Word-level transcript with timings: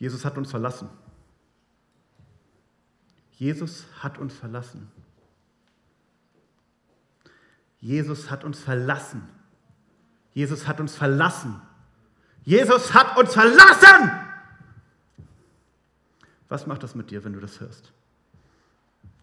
Jesus 0.00 0.24
hat 0.24 0.38
uns 0.38 0.50
verlassen. 0.50 0.88
Jesus 3.32 3.84
hat 4.00 4.18
uns 4.18 4.34
verlassen. 4.34 4.90
Jesus 7.80 8.30
hat 8.30 8.42
uns 8.42 8.58
verlassen. 8.58 9.28
Jesus 10.32 10.66
hat 10.66 10.80
uns 10.80 10.96
verlassen. 10.96 11.60
Jesus 12.44 12.94
hat 12.94 13.18
uns 13.18 13.34
verlassen. 13.34 14.10
Was 16.48 16.66
macht 16.66 16.82
das 16.82 16.94
mit 16.94 17.10
dir, 17.10 17.22
wenn 17.22 17.34
du 17.34 17.40
das 17.40 17.60
hörst? 17.60 17.92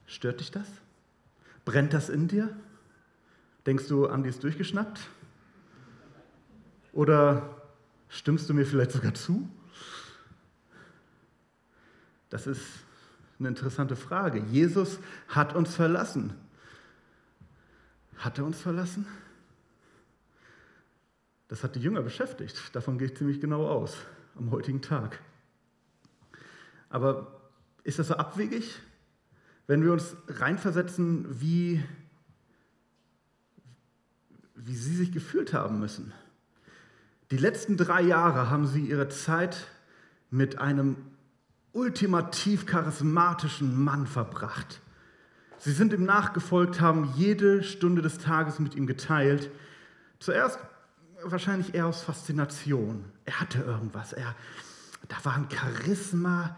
Stört 0.06 0.40
dich 0.40 0.52
das? 0.52 0.68
Brennt 1.66 1.92
das 1.92 2.10
in 2.10 2.28
dir? 2.28 2.56
Denkst 3.66 3.88
du, 3.88 4.08
Andi 4.08 4.30
ist 4.30 4.44
durchgeschnappt? 4.44 5.00
Oder 6.94 7.56
stimmst 8.10 8.48
du 8.48 8.54
mir 8.54 8.66
vielleicht 8.66 8.92
sogar 8.92 9.16
zu? 9.16 9.50
Das 12.30 12.48
ist 12.48 12.62
eine 13.40 13.50
interessante 13.50 13.96
Frage. 13.96 14.40
Jesus 14.40 15.00
hat 15.28 15.56
uns 15.56 15.76
verlassen. 15.76 16.34
Hat 18.18 18.38
er 18.38 18.46
uns 18.46 18.60
verlassen? 18.60 19.06
Das 21.48 21.64
hat 21.64 21.76
die 21.76 21.80
Jünger 21.80 22.02
beschäftigt. 22.02 22.76
Davon 22.76 22.98
gehe 22.98 23.08
ich 23.08 23.16
ziemlich 23.16 23.40
genau 23.40 23.68
aus 23.68 23.98
am 24.36 24.52
heutigen 24.52 24.82
Tag. 24.82 25.20
Aber 26.90 27.42
ist 27.84 28.00
das 28.00 28.08
so 28.08 28.16
abwegig, 28.16 28.80
wenn 29.68 29.84
wir 29.84 29.92
uns 29.94 30.16
reinversetzen, 30.28 31.42
wie, 31.42 31.84
wie 34.56 34.76
sie 34.76 34.96
sich 34.96 35.12
gefühlt 35.12 35.54
haben 35.54 35.80
müssen? 35.80 36.14
Die 37.32 37.38
letzten 37.38 37.76
drei 37.76 38.02
Jahre 38.02 38.50
haben 38.50 38.68
sie 38.68 38.86
ihre 38.86 39.10
Zeit 39.10 39.68
mit 40.30 40.60
einem 40.60 40.96
ultimativ 41.78 42.66
charismatischen 42.66 43.84
Mann 43.84 44.08
verbracht. 44.08 44.82
Sie 45.60 45.72
sind 45.72 45.94
ihm 45.94 46.06
nachgefolgt, 46.06 46.82
haben 46.82 47.14
jede 47.16 47.64
Stunde 47.64 48.02
des 48.02 48.18
Tages 48.18 48.58
mit 48.58 48.74
ihm 48.74 48.88
geteilt. 48.88 49.52
Zuerst 50.20 50.60
wahrscheinlich 51.22 51.76
eher 51.76 51.86
aus 51.86 52.02
Faszination. 52.02 53.06
Er 53.26 53.40
hatte 53.40 53.62
irgendwas. 53.62 54.12
Er, 54.14 54.36
da 55.08 55.18
war 55.24 55.36
ein 55.36 55.48
Charisma. 55.52 56.58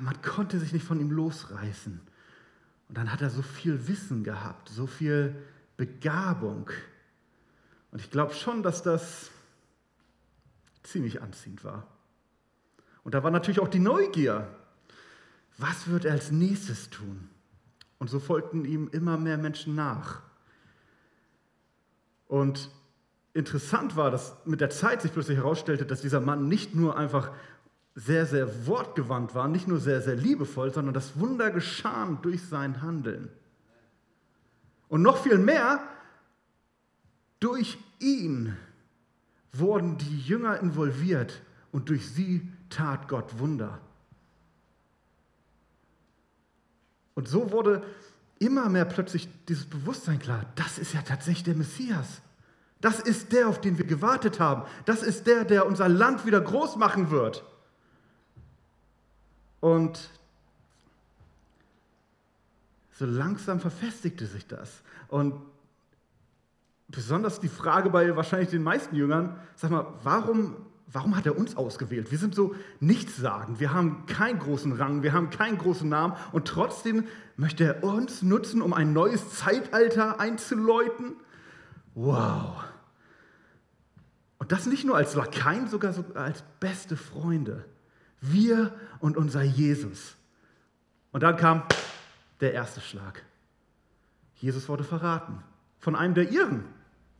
Man 0.00 0.20
konnte 0.22 0.58
sich 0.58 0.72
nicht 0.72 0.84
von 0.84 0.98
ihm 1.00 1.12
losreißen. 1.12 2.00
Und 2.88 2.98
dann 2.98 3.12
hat 3.12 3.22
er 3.22 3.30
so 3.30 3.42
viel 3.42 3.86
Wissen 3.86 4.24
gehabt, 4.24 4.68
so 4.68 4.88
viel 4.88 5.34
Begabung. 5.76 6.70
Und 7.92 8.00
ich 8.00 8.10
glaube 8.10 8.34
schon, 8.34 8.64
dass 8.64 8.82
das 8.82 9.30
ziemlich 10.82 11.22
anziehend 11.22 11.62
war. 11.62 11.93
Und 13.04 13.14
da 13.14 13.22
war 13.22 13.30
natürlich 13.30 13.60
auch 13.60 13.68
die 13.68 13.78
Neugier. 13.78 14.48
Was 15.58 15.88
wird 15.88 16.04
er 16.04 16.12
als 16.12 16.32
nächstes 16.32 16.90
tun? 16.90 17.28
Und 17.98 18.10
so 18.10 18.18
folgten 18.18 18.64
ihm 18.64 18.88
immer 18.90 19.16
mehr 19.18 19.38
Menschen 19.38 19.74
nach. 19.74 20.22
Und 22.26 22.70
interessant 23.34 23.96
war, 23.96 24.10
dass 24.10 24.34
mit 24.46 24.60
der 24.60 24.70
Zeit 24.70 25.02
sich 25.02 25.12
plötzlich 25.12 25.38
herausstellte, 25.38 25.86
dass 25.86 26.00
dieser 26.00 26.20
Mann 26.20 26.48
nicht 26.48 26.74
nur 26.74 26.96
einfach 26.96 27.30
sehr, 27.94 28.26
sehr 28.26 28.66
wortgewandt 28.66 29.34
war, 29.34 29.46
nicht 29.46 29.68
nur 29.68 29.78
sehr, 29.78 30.00
sehr 30.02 30.16
liebevoll, 30.16 30.72
sondern 30.72 30.94
das 30.94 31.18
Wunder 31.18 31.50
geschahen 31.50 32.18
durch 32.22 32.42
sein 32.42 32.82
Handeln. 32.82 33.28
Und 34.88 35.02
noch 35.02 35.18
viel 35.18 35.38
mehr, 35.38 35.80
durch 37.38 37.78
ihn 38.00 38.56
wurden 39.52 39.98
die 39.98 40.20
Jünger 40.20 40.58
involviert 40.60 41.40
und 41.74 41.88
durch 41.88 42.08
sie 42.08 42.48
tat 42.70 43.08
Gott 43.08 43.40
Wunder. 43.40 43.80
Und 47.16 47.26
so 47.26 47.50
wurde 47.50 47.82
immer 48.38 48.68
mehr 48.68 48.84
plötzlich 48.84 49.28
dieses 49.48 49.66
Bewusstsein 49.66 50.20
klar, 50.20 50.46
das 50.54 50.78
ist 50.78 50.94
ja 50.94 51.02
tatsächlich 51.02 51.42
der 51.42 51.56
Messias. 51.56 52.22
Das 52.80 53.00
ist 53.00 53.32
der, 53.32 53.48
auf 53.48 53.60
den 53.60 53.76
wir 53.76 53.86
gewartet 53.86 54.38
haben. 54.38 54.62
Das 54.84 55.02
ist 55.02 55.26
der, 55.26 55.44
der 55.44 55.66
unser 55.66 55.88
Land 55.88 56.24
wieder 56.24 56.40
groß 56.40 56.76
machen 56.76 57.10
wird. 57.10 57.44
Und 59.58 60.10
so 62.92 63.04
langsam 63.04 63.58
verfestigte 63.58 64.26
sich 64.26 64.46
das. 64.46 64.80
Und 65.08 65.34
besonders 66.86 67.40
die 67.40 67.48
Frage 67.48 67.90
bei 67.90 68.14
wahrscheinlich 68.14 68.50
den 68.50 68.62
meisten 68.62 68.94
Jüngern, 68.94 69.40
sag 69.56 69.72
mal, 69.72 69.92
warum 70.04 70.54
warum 70.86 71.16
hat 71.16 71.26
er 71.26 71.36
uns 71.36 71.56
ausgewählt? 71.56 72.10
Wir 72.10 72.18
sind 72.18 72.34
so 72.34 72.54
nichtssagend, 72.80 73.60
wir 73.60 73.72
haben 73.72 74.06
keinen 74.06 74.38
großen 74.38 74.72
Rang, 74.72 75.02
wir 75.02 75.12
haben 75.12 75.30
keinen 75.30 75.58
großen 75.58 75.88
Namen 75.88 76.14
und 76.32 76.46
trotzdem 76.46 77.06
möchte 77.36 77.64
er 77.64 77.84
uns 77.84 78.22
nutzen, 78.22 78.62
um 78.62 78.72
ein 78.72 78.92
neues 78.92 79.30
Zeitalter 79.30 80.20
einzuläuten? 80.20 81.14
Wow. 81.94 82.64
Und 84.38 84.52
das 84.52 84.66
nicht 84.66 84.84
nur 84.84 84.96
als 84.96 85.14
Lakaien, 85.14 85.68
sogar 85.68 85.92
so 85.92 86.04
als 86.14 86.44
beste 86.60 86.96
Freunde. 86.96 87.64
Wir 88.20 88.74
und 89.00 89.16
unser 89.16 89.42
Jesus. 89.42 90.16
Und 91.12 91.22
dann 91.22 91.36
kam 91.36 91.62
der 92.40 92.52
erste 92.52 92.80
Schlag. 92.80 93.22
Jesus 94.34 94.68
wurde 94.68 94.84
verraten 94.84 95.42
von 95.78 95.94
einem 95.94 96.14
der 96.14 96.30
Ihren. 96.30 96.64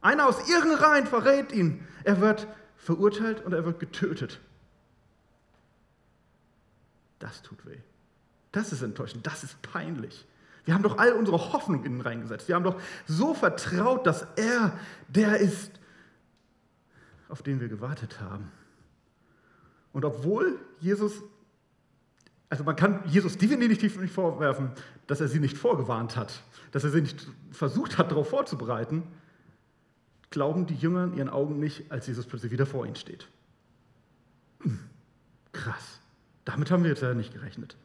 Einer 0.01 0.27
aus 0.27 0.49
ihren 0.51 0.75
Reihen 0.75 1.07
verrät 1.07 1.51
ihn. 1.53 1.87
Er 2.03 2.21
wird 2.21 2.47
verurteilt 2.85 3.45
und 3.45 3.55
er 3.55 3.65
wird 3.65 3.81
getötet. 3.81 4.41
Das 7.19 7.41
tut 7.41 7.65
weh. 7.65 7.79
Das 8.53 8.73
ist 8.73 8.83
enttäuschend. 8.83 9.27
Das 9.27 9.43
ist 9.43 9.61
peinlich. 9.63 10.27
Wir 10.67 10.75
haben 10.75 10.83
doch 10.83 10.99
all 10.99 11.13
unsere 11.13 11.53
Hoffnung 11.53 11.85
in 11.85 11.97
ihn 11.97 12.01
reingesetzt. 12.03 12.47
Wir 12.47 12.55
haben 12.55 12.65
doch 12.65 12.81
so 13.07 13.33
vertraut, 13.33 14.07
dass 14.07 14.27
er 14.37 14.79
der 15.09 15.39
ist, 15.39 15.73
auf 17.31 17.43
den 17.43 17.61
wir 17.61 17.69
gewartet 17.69 18.21
haben. 18.21 18.53
Und 19.95 20.05
obwohl 20.05 20.59
Jesus, 20.81 21.23
also 22.51 22.65
man 22.65 22.77
kann 22.77 23.03
Jesus 23.07 23.39
definitiv 23.39 23.99
nicht 23.99 24.13
vorwerfen, 24.13 24.73
dass 25.07 25.21
er 25.21 25.29
sie 25.29 25.41
nicht 25.41 25.57
vorgewarnt 25.57 26.17
hat, 26.17 26.43
dass 26.73 26.85
er 26.85 26.91
sie 26.91 27.01
nicht 27.01 27.27
versucht 27.51 27.97
hat, 27.97 28.11
darauf 28.11 28.29
vorzubereiten, 28.29 29.05
glauben 30.35 30.67
die 30.67 30.75
Jünger 30.75 31.05
in 31.05 31.15
ihren 31.15 31.29
Augen 31.29 31.61
nicht, 31.61 31.93
als 31.93 32.09
Jesus 32.09 32.27
plötzlich 32.27 32.51
wieder 32.51 32.67
vor 32.67 32.85
ihnen 32.85 32.97
steht. 32.97 33.29
Hm, 34.63 34.81
krass. 35.53 36.01
Damit 36.45 36.73
haben 36.73 36.83
wir 36.83 36.91
jetzt 36.91 37.03
ja 37.03 37.15
nicht 37.15 37.33
gerechnet. 37.33 37.77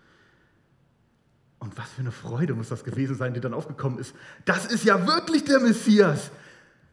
Und 1.59 1.77
was 1.77 1.91
für 1.91 2.01
eine 2.01 2.11
Freude 2.11 2.55
muss 2.55 2.69
das 2.69 2.83
gewesen 2.83 3.15
sein, 3.15 3.35
die 3.35 3.39
dann 3.39 3.53
aufgekommen 3.53 3.99
ist. 3.99 4.15
Das 4.45 4.65
ist 4.65 4.83
ja 4.83 5.05
wirklich 5.05 5.43
der 5.43 5.59
Messias. 5.59 6.31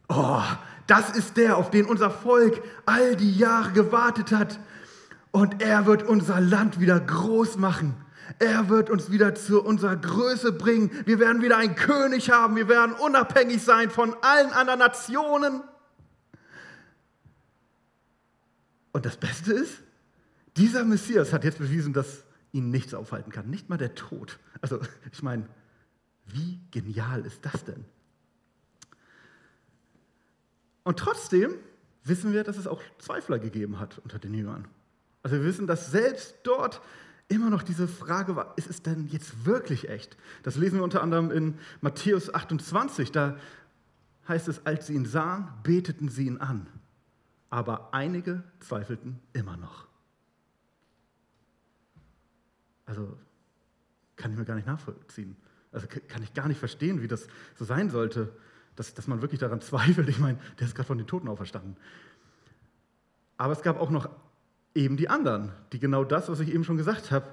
Oh, 0.07 0.43
das 0.85 1.09
ist 1.17 1.37
der, 1.37 1.57
auf 1.57 1.71
den 1.71 1.87
unser 1.87 2.11
Volk 2.11 2.61
all 2.85 3.15
die 3.15 3.35
Jahre 3.35 3.71
gewartet 3.71 4.31
hat. 4.31 4.59
Und 5.31 5.59
er 5.63 5.87
wird 5.87 6.03
unser 6.03 6.39
Land 6.39 6.79
wieder 6.79 6.99
groß 6.99 7.57
machen. 7.57 7.95
Er 8.39 8.69
wird 8.69 8.89
uns 8.89 9.11
wieder 9.11 9.35
zu 9.35 9.63
unserer 9.63 9.95
Größe 9.95 10.51
bringen. 10.51 10.91
Wir 11.05 11.19
werden 11.19 11.41
wieder 11.41 11.57
einen 11.57 11.75
König 11.75 12.29
haben. 12.29 12.55
Wir 12.55 12.67
werden 12.67 12.93
unabhängig 12.93 13.63
sein 13.63 13.89
von 13.89 14.15
allen 14.21 14.51
anderen 14.51 14.79
Nationen. 14.79 15.61
Und 18.91 19.05
das 19.05 19.17
Beste 19.17 19.53
ist, 19.53 19.83
dieser 20.57 20.83
Messias 20.83 21.31
hat 21.31 21.43
jetzt 21.43 21.59
bewiesen, 21.59 21.93
dass 21.93 22.23
ihn 22.51 22.71
nichts 22.71 22.93
aufhalten 22.93 23.31
kann. 23.31 23.49
Nicht 23.49 23.69
mal 23.69 23.77
der 23.77 23.95
Tod. 23.95 24.39
Also, 24.61 24.79
ich 25.11 25.21
meine, 25.21 25.47
wie 26.25 26.59
genial 26.71 27.25
ist 27.25 27.45
das 27.45 27.63
denn? 27.63 27.85
Und 30.83 30.99
trotzdem 30.99 31.53
wissen 32.03 32.33
wir, 32.33 32.43
dass 32.43 32.57
es 32.57 32.67
auch 32.67 32.81
Zweifler 32.97 33.39
gegeben 33.39 33.79
hat 33.79 33.99
unter 33.99 34.19
den 34.19 34.33
Jüngern. 34.33 34.67
Also 35.21 35.35
wir 35.35 35.43
wissen, 35.43 35.67
dass 35.67 35.91
selbst 35.91 36.35
dort 36.43 36.81
immer 37.27 37.49
noch 37.49 37.63
diese 37.63 37.87
Frage 37.87 38.35
war, 38.35 38.53
ist 38.57 38.69
es 38.69 38.81
denn 38.81 39.07
jetzt 39.07 39.45
wirklich 39.45 39.89
echt? 39.89 40.17
Das 40.43 40.55
lesen 40.55 40.77
wir 40.77 40.83
unter 40.83 41.01
anderem 41.01 41.31
in 41.31 41.57
Matthäus 41.81 42.33
28, 42.33 43.11
da 43.11 43.37
heißt 44.27 44.47
es, 44.47 44.65
als 44.65 44.87
sie 44.87 44.93
ihn 44.93 45.05
sahen, 45.05 45.47
beteten 45.63 46.09
sie 46.09 46.27
ihn 46.27 46.37
an. 46.37 46.67
Aber 47.49 47.93
einige 47.93 48.43
zweifelten 48.59 49.19
immer 49.33 49.57
noch. 49.57 49.87
Also 52.85 53.17
kann 54.15 54.31
ich 54.31 54.37
mir 54.37 54.45
gar 54.45 54.55
nicht 54.55 54.67
nachvollziehen. 54.67 55.35
Also 55.71 55.87
kann 56.07 56.23
ich 56.23 56.33
gar 56.33 56.47
nicht 56.47 56.59
verstehen, 56.59 57.01
wie 57.01 57.07
das 57.07 57.27
so 57.55 57.65
sein 57.65 57.89
sollte, 57.89 58.33
dass, 58.75 58.93
dass 58.93 59.07
man 59.07 59.21
wirklich 59.21 59.39
daran 59.39 59.61
zweifelt. 59.61 60.09
Ich 60.09 60.19
meine, 60.19 60.39
der 60.59 60.67
ist 60.67 60.75
gerade 60.75 60.87
von 60.87 60.97
den 60.97 61.07
Toten 61.07 61.27
auferstanden. 61.27 61.77
Aber 63.37 63.53
es 63.53 63.61
gab 63.61 63.79
auch 63.79 63.89
noch 63.89 64.09
eben 64.77 64.95
die 64.95 65.09
anderen, 65.09 65.51
die 65.73 65.79
genau 65.79 66.03
das, 66.03 66.29
was 66.29 66.39
ich 66.39 66.53
eben 66.53 66.63
schon 66.63 66.77
gesagt 66.77 67.11
habe, 67.11 67.25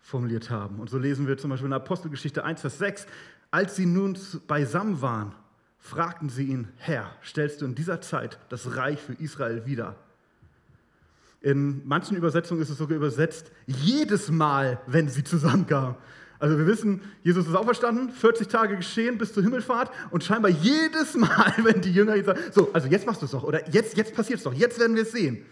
formuliert 0.00 0.50
haben. 0.50 0.78
Und 0.78 0.88
so 0.88 0.98
lesen 0.98 1.26
wir 1.26 1.36
zum 1.36 1.50
Beispiel 1.50 1.66
in 1.66 1.72
Apostelgeschichte 1.72 2.44
1, 2.44 2.60
Vers 2.60 2.78
6, 2.78 3.06
als 3.50 3.76
sie 3.76 3.86
nun 3.86 4.16
beisammen 4.46 5.02
waren, 5.02 5.34
fragten 5.78 6.28
sie 6.28 6.44
ihn, 6.44 6.68
Herr, 6.76 7.10
stellst 7.24 7.60
du 7.60 7.64
in 7.64 7.74
dieser 7.74 8.00
Zeit 8.00 8.38
das 8.48 8.76
Reich 8.76 9.00
für 9.00 9.14
Israel 9.14 9.66
wieder? 9.66 9.96
In 11.40 11.86
manchen 11.86 12.16
Übersetzungen 12.16 12.62
ist 12.62 12.70
es 12.70 12.78
sogar 12.78 12.96
übersetzt, 12.96 13.50
jedes 13.66 14.30
Mal, 14.30 14.80
wenn 14.86 15.08
sie 15.08 15.22
zusammenkamen. 15.22 15.96
Also 16.38 16.58
wir 16.58 16.66
wissen, 16.66 17.00
Jesus 17.22 17.46
ist 17.46 17.54
auferstanden, 17.54 18.10
40 18.10 18.48
Tage 18.48 18.76
geschehen 18.76 19.16
bis 19.16 19.32
zur 19.32 19.42
Himmelfahrt 19.42 19.90
und 20.10 20.22
scheinbar 20.22 20.50
jedes 20.50 21.14
Mal, 21.14 21.54
wenn 21.62 21.80
die 21.80 21.92
Jünger 21.92 22.22
sagen, 22.22 22.40
so, 22.52 22.70
also 22.72 22.88
jetzt 22.88 23.06
machst 23.06 23.22
du 23.22 23.26
es 23.26 23.32
doch 23.32 23.42
oder 23.42 23.68
jetzt, 23.70 23.96
jetzt 23.96 24.14
passiert 24.14 24.38
es 24.38 24.44
doch, 24.44 24.52
jetzt 24.52 24.78
werden 24.78 24.94
wir 24.94 25.02
es 25.02 25.12
sehen. 25.12 25.44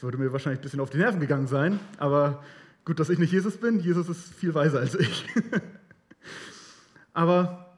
Würde 0.00 0.18
mir 0.18 0.32
wahrscheinlich 0.32 0.60
ein 0.60 0.62
bisschen 0.62 0.80
auf 0.80 0.90
die 0.90 0.98
Nerven 0.98 1.20
gegangen 1.20 1.46
sein, 1.46 1.80
aber 1.98 2.44
gut, 2.84 3.00
dass 3.00 3.08
ich 3.08 3.18
nicht 3.18 3.32
Jesus 3.32 3.56
bin. 3.56 3.80
Jesus 3.80 4.08
ist 4.08 4.32
viel 4.34 4.54
weiser 4.54 4.80
als 4.80 4.94
ich. 4.94 5.26
aber 7.12 7.76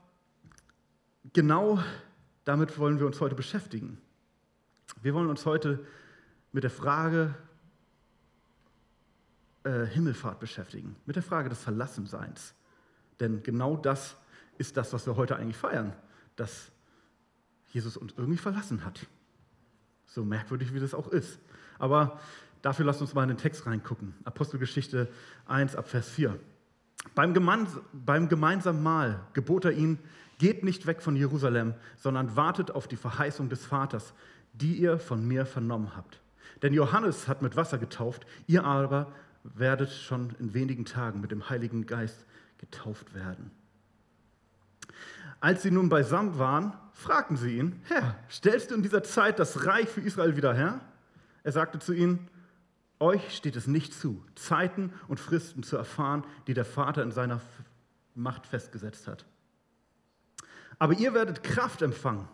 genau 1.33 1.81
damit 2.45 2.79
wollen 2.79 2.99
wir 2.99 3.07
uns 3.07 3.21
heute 3.21 3.35
beschäftigen. 3.35 3.99
Wir 5.03 5.15
wollen 5.15 5.29
uns 5.29 5.47
heute 5.47 5.87
mit 6.53 6.65
der 6.65 6.71
Frage 6.71 7.35
äh, 9.65 9.87
Himmelfahrt 9.87 10.41
beschäftigen, 10.41 10.97
mit 11.07 11.17
der 11.17 11.23
Frage 11.23 11.49
des 11.49 11.63
Verlassenseins. 11.63 12.55
Denn 13.21 13.43
genau 13.43 13.77
das 13.77 14.17
ist 14.59 14.77
das, 14.77 14.93
was 14.93 15.07
wir 15.07 15.17
heute 15.17 15.37
eigentlich 15.37 15.57
feiern, 15.57 15.93
dass 16.37 16.71
Jesus 17.73 17.97
uns 17.97 18.15
irgendwie 18.17 18.39
verlassen 18.39 18.85
hat. 18.85 19.07
So 20.07 20.25
merkwürdig, 20.25 20.75
wie 20.75 20.81
das 20.81 20.93
auch 20.93 21.09
ist. 21.09 21.39
Aber 21.81 22.21
dafür 22.63 22.85
lasst 22.85 23.01
uns 23.01 23.15
mal 23.15 23.25
in 23.25 23.31
den 23.31 23.39
Text 23.39 23.67
reingucken. 23.67 24.15
Apostelgeschichte 24.25 25.09
1 25.47 25.75
ab 25.75 25.89
Vers 25.89 26.09
4. 26.11 26.39
Beim, 27.15 27.35
beim 27.93 28.29
gemeinsamen 28.29 28.83
Mahl 28.83 29.21
gebot 29.33 29.65
er 29.65 29.73
ihnen, 29.73 29.99
geht 30.39 30.63
nicht 30.65 30.87
weg 30.87 31.03
von 31.03 31.17
Jerusalem, 31.17 31.75
sondern 31.97 32.37
wartet 32.37 32.71
auf 32.71 32.87
die 32.87 32.97
Verheißung 32.97 33.49
des 33.49 33.67
Vaters, 33.67 34.15
die 34.53 34.75
ihr 34.75 34.99
von 34.99 35.27
mir 35.27 35.47
vernommen 35.47 35.97
habt. 35.97 36.21
Denn 36.63 36.73
Johannes 36.73 37.29
hat 37.29 37.43
mit 37.43 37.57
Wasser 37.57 37.79
getauft, 37.79 38.27
ihr 38.47 38.65
aber 38.65 39.13
werdet 39.43 39.91
schon 39.91 40.35
in 40.39 40.53
wenigen 40.55 40.85
Tagen 40.85 41.21
mit 41.21 41.31
dem 41.31 41.49
Heiligen 41.49 41.87
Geist 41.87 42.27
getauft 42.59 43.15
werden. 43.15 43.51
Als 45.41 45.63
sie 45.63 45.71
nun 45.71 45.89
beisammen 45.89 46.39
waren, 46.39 46.75
fragten 46.93 47.37
sie 47.37 47.57
ihn, 47.57 47.81
Herr, 47.85 48.17
stellst 48.31 48.71
du 48.71 48.75
in 48.75 48.83
dieser 48.83 49.03
Zeit 49.03 49.39
das 49.39 49.65
Reich 49.65 49.89
für 49.89 50.03
Israel 50.03 50.37
wieder 50.37 50.53
her? 50.53 50.81
Er 51.43 51.53
sagte 51.53 51.79
zu 51.79 51.93
ihnen, 51.93 52.29
euch 52.99 53.35
steht 53.35 53.57
es 53.57 53.67
nicht 53.67 53.95
zu, 53.95 54.23
Zeiten 54.35 54.93
und 55.09 55.19
Fristen 55.19 55.63
zu 55.63 55.77
erfahren, 55.77 56.25
die 56.47 56.55
der 56.55 56.67
Vater 56.67 57.03
in 57.03 57.13
seiner 57.13 57.41
Macht 58.15 58.47
festgesetzt 58.47 59.07
hat. 59.09 59.25
Aber 60.79 60.95
ihr 60.95 61.15
werdet 61.15 61.43
Kraft 61.43 61.83
empfangen, 61.83 62.29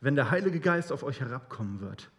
wenn 0.00 0.16
der 0.16 0.30
Heilige 0.30 0.60
Geist 0.60 0.92
auf 0.92 1.02
euch 1.04 1.20
herabkommen 1.20 1.80
wird. 1.80 2.10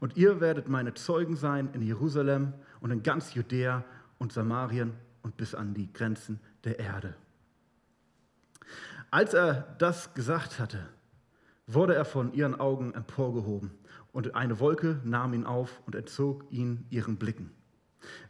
Und 0.00 0.16
ihr 0.16 0.40
werdet 0.40 0.68
meine 0.68 0.94
Zeugen 0.94 1.36
sein 1.36 1.70
in 1.72 1.82
Jerusalem 1.82 2.52
und 2.80 2.90
in 2.90 3.02
ganz 3.02 3.34
Judäa 3.34 3.84
und 4.18 4.32
Samarien 4.32 4.94
und 5.22 5.36
bis 5.36 5.54
an 5.54 5.74
die 5.74 5.92
Grenzen 5.92 6.40
der 6.64 6.78
Erde. 6.78 7.14
Als 9.10 9.34
er 9.34 9.74
das 9.78 10.12
gesagt 10.14 10.58
hatte, 10.58 10.88
wurde 11.66 11.94
er 11.94 12.04
von 12.04 12.32
ihren 12.32 12.58
Augen 12.58 12.94
emporgehoben 12.94 13.70
und 14.16 14.34
eine 14.34 14.60
Wolke 14.60 14.98
nahm 15.04 15.34
ihn 15.34 15.44
auf 15.44 15.82
und 15.84 15.94
entzog 15.94 16.50
ihn 16.50 16.86
ihren 16.88 17.18
Blicken. 17.18 17.50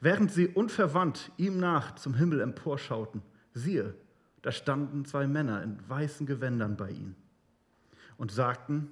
Während 0.00 0.32
sie 0.32 0.48
unverwandt 0.48 1.30
ihm 1.36 1.58
nach 1.58 1.94
zum 1.94 2.14
Himmel 2.14 2.40
emporschauten, 2.40 3.22
siehe, 3.54 3.94
da 4.42 4.50
standen 4.50 5.04
zwei 5.04 5.28
Männer 5.28 5.62
in 5.62 5.78
weißen 5.88 6.26
Gewändern 6.26 6.76
bei 6.76 6.90
ihm 6.90 7.14
und 8.18 8.32
sagten, 8.32 8.90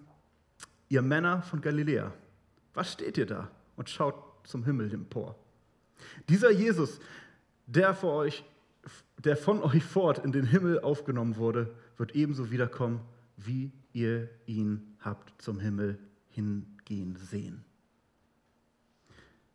ihr 0.88 1.02
Männer 1.02 1.42
von 1.42 1.60
Galiläa, 1.60 2.12
was 2.74 2.92
steht 2.92 3.18
ihr 3.18 3.26
da 3.26 3.50
und 3.74 3.90
schaut 3.90 4.14
zum 4.44 4.62
Himmel 4.62 4.94
empor? 4.94 5.34
Dieser 6.28 6.52
Jesus, 6.52 7.00
der, 7.66 7.92
vor 7.94 8.14
euch, 8.14 8.44
der 9.18 9.36
von 9.36 9.64
euch 9.64 9.82
fort 9.82 10.24
in 10.24 10.30
den 10.30 10.46
Himmel 10.46 10.78
aufgenommen 10.78 11.38
wurde, 11.38 11.74
wird 11.96 12.14
ebenso 12.14 12.52
wiederkommen, 12.52 13.00
wie 13.36 13.72
ihr 13.92 14.30
ihn 14.46 14.96
habt 15.00 15.42
zum 15.42 15.58
Himmel 15.58 15.98
hingehen 16.88 17.16
sehen. 17.16 17.64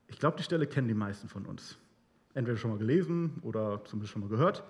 Ich 0.07 0.19
glaube, 0.19 0.37
die 0.37 0.43
Stelle 0.43 0.67
kennen 0.67 0.87
die 0.87 0.93
meisten 0.93 1.27
von 1.27 1.45
uns. 1.45 1.77
Entweder 2.33 2.57
schon 2.57 2.71
mal 2.71 2.79
gelesen 2.79 3.39
oder 3.41 3.83
zumindest 3.85 4.13
schon 4.13 4.21
mal 4.21 4.29
gehört. 4.29 4.63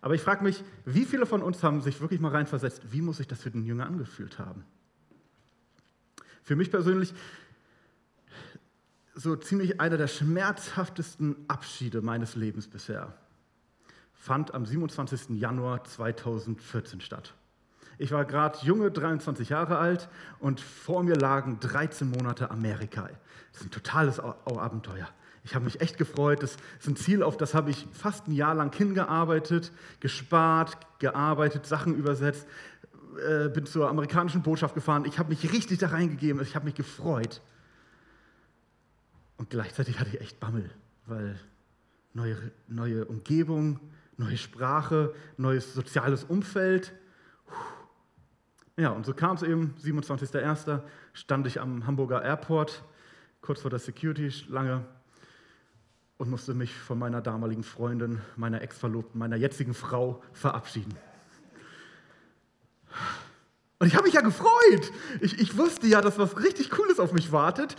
Aber 0.00 0.14
ich 0.14 0.20
frage 0.20 0.42
mich, 0.42 0.62
wie 0.84 1.04
viele 1.04 1.26
von 1.26 1.42
uns 1.42 1.62
haben 1.62 1.80
sich 1.80 2.00
wirklich 2.00 2.20
mal 2.20 2.32
reinversetzt, 2.32 2.92
wie 2.92 3.00
muss 3.00 3.18
sich 3.18 3.28
das 3.28 3.42
für 3.42 3.50
den 3.50 3.64
Jünger 3.64 3.86
angefühlt 3.86 4.38
haben? 4.38 4.64
Für 6.42 6.56
mich 6.56 6.70
persönlich 6.70 7.14
so 9.14 9.36
ziemlich 9.36 9.80
einer 9.80 9.96
der 9.96 10.08
schmerzhaftesten 10.08 11.36
Abschiede 11.46 12.02
meines 12.02 12.34
Lebens 12.34 12.66
bisher 12.66 13.14
fand 14.12 14.54
am 14.54 14.66
27. 14.66 15.30
Januar 15.30 15.84
2014 15.84 17.00
statt. 17.00 17.34
Ich 18.02 18.10
war 18.10 18.24
gerade 18.24 18.58
junge, 18.62 18.90
23 18.90 19.50
Jahre 19.50 19.78
alt 19.78 20.08
und 20.40 20.60
vor 20.60 21.04
mir 21.04 21.14
lagen 21.14 21.60
13 21.60 22.10
Monate 22.10 22.50
Amerika. 22.50 23.08
Das 23.52 23.60
ist 23.60 23.68
ein 23.68 23.70
totales 23.70 24.18
Abenteuer. 24.18 25.08
Ich 25.44 25.54
habe 25.54 25.64
mich 25.64 25.80
echt 25.80 25.98
gefreut. 25.98 26.42
Das 26.42 26.56
ist 26.80 26.88
ein 26.88 26.96
Ziel, 26.96 27.22
auf 27.22 27.36
das 27.36 27.54
habe 27.54 27.70
ich 27.70 27.86
fast 27.92 28.26
ein 28.26 28.32
Jahr 28.32 28.56
lang 28.56 28.74
hingearbeitet, 28.74 29.70
gespart, 30.00 30.78
gearbeitet, 30.98 31.64
Sachen 31.64 31.94
übersetzt, 31.94 32.48
äh, 33.24 33.48
bin 33.48 33.66
zur 33.66 33.88
amerikanischen 33.88 34.42
Botschaft 34.42 34.74
gefahren. 34.74 35.04
Ich 35.04 35.20
habe 35.20 35.28
mich 35.28 35.52
richtig 35.52 35.78
da 35.78 35.86
reingegeben. 35.86 36.42
Ich 36.42 36.56
habe 36.56 36.64
mich 36.64 36.74
gefreut. 36.74 37.40
Und 39.36 39.48
gleichzeitig 39.48 40.00
hatte 40.00 40.10
ich 40.12 40.20
echt 40.20 40.40
Bammel, 40.40 40.68
weil 41.06 41.38
neue, 42.14 42.36
neue 42.66 43.04
Umgebung, 43.04 43.78
neue 44.16 44.38
Sprache, 44.38 45.14
neues 45.36 45.72
soziales 45.72 46.24
Umfeld. 46.24 46.92
Ja, 48.76 48.90
und 48.90 49.04
so 49.04 49.12
kam 49.12 49.36
es 49.36 49.42
eben, 49.42 49.74
27.01. 49.82 50.80
stand 51.12 51.46
ich 51.46 51.60
am 51.60 51.86
Hamburger 51.86 52.22
Airport, 52.22 52.82
kurz 53.42 53.60
vor 53.60 53.70
der 53.70 53.78
Security-Schlange 53.78 54.84
und 56.16 56.30
musste 56.30 56.54
mich 56.54 56.72
von 56.74 56.98
meiner 56.98 57.20
damaligen 57.20 57.64
Freundin, 57.64 58.20
meiner 58.36 58.62
Ex-Verlobten, 58.62 59.18
meiner 59.18 59.36
jetzigen 59.36 59.74
Frau 59.74 60.22
verabschieden. 60.32 60.94
Und 63.78 63.88
ich 63.88 63.94
habe 63.94 64.04
mich 64.04 64.14
ja 64.14 64.20
gefreut. 64.20 64.92
Ich, 65.20 65.38
ich 65.38 65.58
wusste 65.58 65.86
ja, 65.86 66.00
dass 66.00 66.18
was 66.18 66.38
richtig 66.38 66.70
Cooles 66.70 67.00
auf 67.00 67.12
mich 67.12 67.32
wartet. 67.32 67.76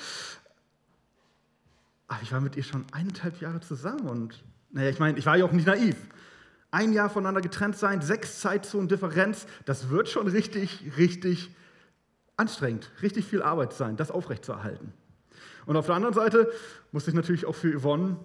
Aber 2.07 2.21
ich 2.21 2.31
war 2.31 2.41
mit 2.41 2.55
ihr 2.55 2.63
schon 2.63 2.85
eineinhalb 2.91 3.41
Jahre 3.41 3.61
zusammen 3.61 4.07
und, 4.07 4.43
naja, 4.71 4.89
ich 4.89 4.99
meine, 4.99 5.17
ich 5.17 5.25
war 5.25 5.37
ja 5.37 5.45
auch 5.45 5.51
nicht 5.51 5.65
naiv. 5.65 5.95
Ein 6.73 6.91
Jahr 6.91 7.07
voneinander 7.07 7.41
getrennt 7.41 7.77
sein, 7.77 8.01
sechs 8.01 8.39
Zeitzonen 8.39 8.87
Differenz, 8.87 9.45
das 9.65 9.89
wird 9.89 10.09
schon 10.09 10.27
richtig, 10.27 10.81
richtig 10.97 11.51
anstrengend, 12.35 12.89
richtig 13.03 13.25
viel 13.25 13.43
Arbeit 13.43 13.73
sein, 13.73 13.95
das 13.95 14.09
aufrechtzuerhalten. 14.09 14.91
Und 15.67 15.77
auf 15.77 15.85
der 15.85 15.93
anderen 15.93 16.15
Seite 16.15 16.51
musste 16.91 17.11
ich 17.11 17.15
natürlich 17.15 17.45
auch 17.45 17.53
für 17.53 17.79
Yvonne 17.79 18.17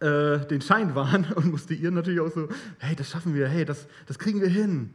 äh, 0.00 0.46
den 0.46 0.60
Schein 0.60 0.94
wahren 0.94 1.26
und 1.34 1.46
musste 1.46 1.72
ihr 1.72 1.90
natürlich 1.90 2.20
auch 2.20 2.30
so, 2.30 2.50
hey, 2.80 2.94
das 2.94 3.08
schaffen 3.08 3.34
wir, 3.34 3.48
hey, 3.48 3.64
das, 3.64 3.86
das 4.04 4.18
kriegen 4.18 4.42
wir 4.42 4.50
hin. 4.50 4.90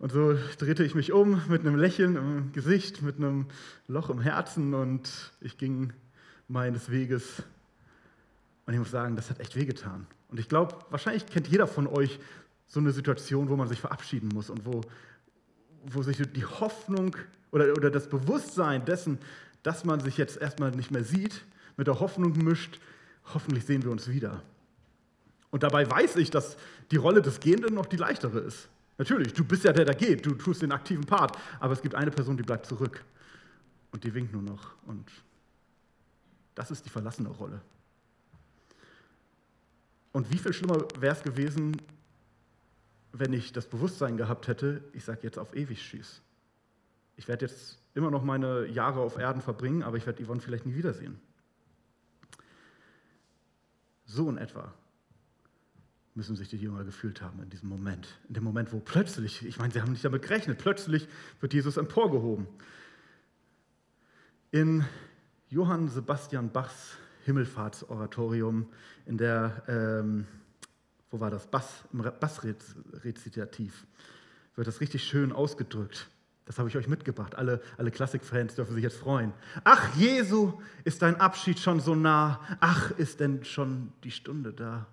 Und 0.00 0.10
so 0.10 0.36
drehte 0.58 0.82
ich 0.82 0.96
mich 0.96 1.12
um 1.12 1.40
mit 1.48 1.60
einem 1.60 1.76
Lächeln 1.76 2.16
im 2.16 2.52
Gesicht, 2.52 3.02
mit 3.02 3.18
einem 3.18 3.46
Loch 3.86 4.10
im 4.10 4.20
Herzen 4.20 4.74
und 4.74 5.32
ich 5.40 5.58
ging 5.58 5.92
meines 6.48 6.90
Weges. 6.90 7.44
Und 8.70 8.74
ich 8.74 8.78
muss 8.78 8.92
sagen, 8.92 9.16
das 9.16 9.30
hat 9.30 9.40
echt 9.40 9.56
wehgetan. 9.56 10.06
Und 10.28 10.38
ich 10.38 10.48
glaube, 10.48 10.78
wahrscheinlich 10.90 11.26
kennt 11.26 11.48
jeder 11.48 11.66
von 11.66 11.88
euch 11.88 12.20
so 12.68 12.78
eine 12.78 12.92
Situation, 12.92 13.48
wo 13.48 13.56
man 13.56 13.66
sich 13.66 13.80
verabschieden 13.80 14.28
muss 14.32 14.48
und 14.48 14.64
wo, 14.64 14.82
wo 15.86 16.02
sich 16.02 16.18
die 16.18 16.44
Hoffnung 16.44 17.16
oder, 17.50 17.72
oder 17.72 17.90
das 17.90 18.08
Bewusstsein 18.08 18.84
dessen, 18.84 19.18
dass 19.64 19.84
man 19.84 19.98
sich 19.98 20.16
jetzt 20.18 20.40
erstmal 20.40 20.70
nicht 20.70 20.92
mehr 20.92 21.02
sieht, 21.02 21.44
mit 21.76 21.88
der 21.88 21.98
Hoffnung 21.98 22.38
mischt, 22.44 22.78
hoffentlich 23.34 23.64
sehen 23.64 23.82
wir 23.82 23.90
uns 23.90 24.08
wieder. 24.08 24.40
Und 25.50 25.64
dabei 25.64 25.90
weiß 25.90 26.14
ich, 26.14 26.30
dass 26.30 26.56
die 26.92 26.96
Rolle 26.96 27.22
des 27.22 27.40
Gehenden 27.40 27.74
noch 27.74 27.86
die 27.86 27.96
leichtere 27.96 28.38
ist. 28.38 28.68
Natürlich, 28.98 29.32
du 29.32 29.42
bist 29.42 29.64
ja 29.64 29.72
der, 29.72 29.84
der 29.84 29.96
geht, 29.96 30.24
du 30.24 30.36
tust 30.36 30.62
den 30.62 30.70
aktiven 30.70 31.06
Part, 31.06 31.36
aber 31.58 31.72
es 31.72 31.82
gibt 31.82 31.96
eine 31.96 32.12
Person, 32.12 32.36
die 32.36 32.44
bleibt 32.44 32.66
zurück 32.66 33.04
und 33.90 34.04
die 34.04 34.14
winkt 34.14 34.32
nur 34.32 34.42
noch 34.42 34.74
und 34.86 35.10
das 36.54 36.70
ist 36.70 36.86
die 36.86 36.90
verlassene 36.90 37.30
Rolle. 37.30 37.60
Und 40.12 40.30
wie 40.32 40.38
viel 40.38 40.52
schlimmer 40.52 40.86
wäre 40.98 41.14
es 41.14 41.22
gewesen, 41.22 41.76
wenn 43.12 43.32
ich 43.32 43.52
das 43.52 43.66
Bewusstsein 43.66 44.16
gehabt 44.16 44.48
hätte, 44.48 44.82
ich 44.92 45.04
sage 45.04 45.20
jetzt 45.22 45.38
auf 45.38 45.54
ewig 45.54 45.80
Tschüss. 45.80 46.22
Ich 47.16 47.28
werde 47.28 47.46
jetzt 47.46 47.78
immer 47.94 48.10
noch 48.10 48.22
meine 48.22 48.66
Jahre 48.66 49.00
auf 49.00 49.18
Erden 49.18 49.42
verbringen, 49.42 49.82
aber 49.82 49.96
ich 49.96 50.06
werde 50.06 50.24
Yvonne 50.24 50.40
vielleicht 50.40 50.66
nie 50.66 50.74
wiedersehen. 50.74 51.20
So 54.04 54.28
in 54.28 54.38
etwa 54.38 54.72
müssen 56.14 56.34
sich 56.34 56.48
die 56.48 56.56
Jünger 56.56 56.84
gefühlt 56.84 57.22
haben 57.22 57.42
in 57.42 57.50
diesem 57.50 57.68
Moment. 57.68 58.08
In 58.28 58.34
dem 58.34 58.44
Moment, 58.44 58.72
wo 58.72 58.80
plötzlich, 58.80 59.44
ich 59.44 59.58
meine, 59.58 59.72
sie 59.72 59.80
haben 59.80 59.92
nicht 59.92 60.04
damit 60.04 60.22
gerechnet, 60.22 60.58
plötzlich 60.58 61.08
wird 61.40 61.54
Jesus 61.54 61.76
emporgehoben. 61.76 62.46
In 64.50 64.84
Johann 65.48 65.88
Sebastian 65.88 66.50
Bachs 66.50 66.96
Himmelfahrtsoratorium 67.24 68.66
in 69.06 69.18
der, 69.18 69.62
ähm, 69.68 70.26
wo 71.10 71.20
war 71.20 71.30
das, 71.30 71.46
Bass, 71.46 71.84
im 71.92 72.02
Bassrezitativ, 72.20 73.86
wird 74.54 74.66
das 74.66 74.80
richtig 74.80 75.04
schön 75.04 75.32
ausgedrückt. 75.32 76.08
Das 76.46 76.58
habe 76.58 76.68
ich 76.68 76.76
euch 76.76 76.88
mitgebracht. 76.88 77.36
Alle, 77.36 77.62
alle 77.76 77.90
Klassikfans 77.90 78.56
dürfen 78.56 78.74
sich 78.74 78.82
jetzt 78.82 78.96
freuen. 78.96 79.32
Ach, 79.62 79.94
Jesu, 79.94 80.54
ist 80.84 81.02
dein 81.02 81.20
Abschied 81.20 81.60
schon 81.60 81.80
so 81.80 81.94
nah? 81.94 82.40
Ach, 82.58 82.90
ist 82.92 83.20
denn 83.20 83.44
schon 83.44 83.92
die 84.02 84.10
Stunde 84.10 84.52
da? 84.52 84.86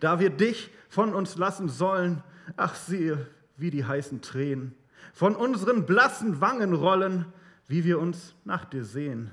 Da 0.00 0.20
wir 0.20 0.30
dich 0.30 0.70
von 0.88 1.14
uns 1.14 1.36
lassen 1.36 1.68
sollen, 1.68 2.22
ach, 2.56 2.74
siehe, 2.74 3.26
wie 3.56 3.70
die 3.70 3.84
heißen 3.84 4.20
Tränen 4.22 4.74
von 5.12 5.34
unseren 5.34 5.86
blassen 5.86 6.42
Wangen 6.42 6.74
rollen, 6.74 7.24
wie 7.66 7.84
wir 7.84 7.98
uns 7.98 8.34
nach 8.44 8.66
dir 8.66 8.84
sehen, 8.84 9.30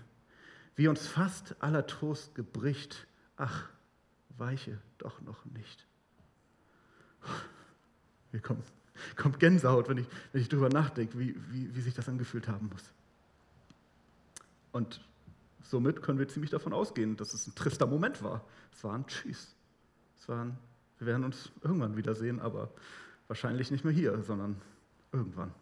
wie 0.76 0.88
uns 0.88 1.08
fast 1.08 1.56
aller 1.62 1.86
Trost 1.86 2.36
gebricht. 2.36 3.08
Ach, 3.38 3.70
weiche 4.38 4.80
doch 4.98 5.22
noch 5.22 5.46
nicht. 5.46 5.86
Mir 8.32 8.42
kommt, 8.42 8.66
kommt 9.16 9.40
Gänsehaut, 9.40 9.88
wenn 9.90 10.00
ich, 10.00 10.08
wenn 10.32 10.42
ich 10.42 10.50
darüber 10.50 10.70
nachdenke, 10.70 11.20
wie, 11.20 11.36
wie, 11.52 11.76
wie 11.76 11.82
sich 11.82 11.94
das 11.94 12.10
angefühlt 12.10 12.48
haben 12.48 12.70
muss. 12.72 12.84
Und 14.72 15.02
somit 15.62 16.02
können 16.02 16.20
wir 16.20 16.28
ziemlich 16.28 16.52
davon 16.52 16.74
ausgehen, 16.74 17.16
dass 17.16 17.34
es 17.34 17.48
ein 17.48 17.56
trister 17.56 17.86
Moment 17.86 18.24
war. 18.24 18.44
Es 18.72 18.84
war 18.84 18.96
ein 18.96 19.06
Tschüss. 19.06 19.56
Es 20.18 20.28
war 20.28 20.46
ein, 20.46 20.58
wir 20.98 21.08
werden 21.08 21.24
uns 21.24 21.52
irgendwann 21.62 21.96
wiedersehen, 21.96 22.40
aber 22.40 22.72
wahrscheinlich 23.28 23.70
nicht 23.72 23.86
mehr 23.86 23.94
hier, 23.94 24.22
sondern 24.24 24.60
irgendwann. 25.12 25.54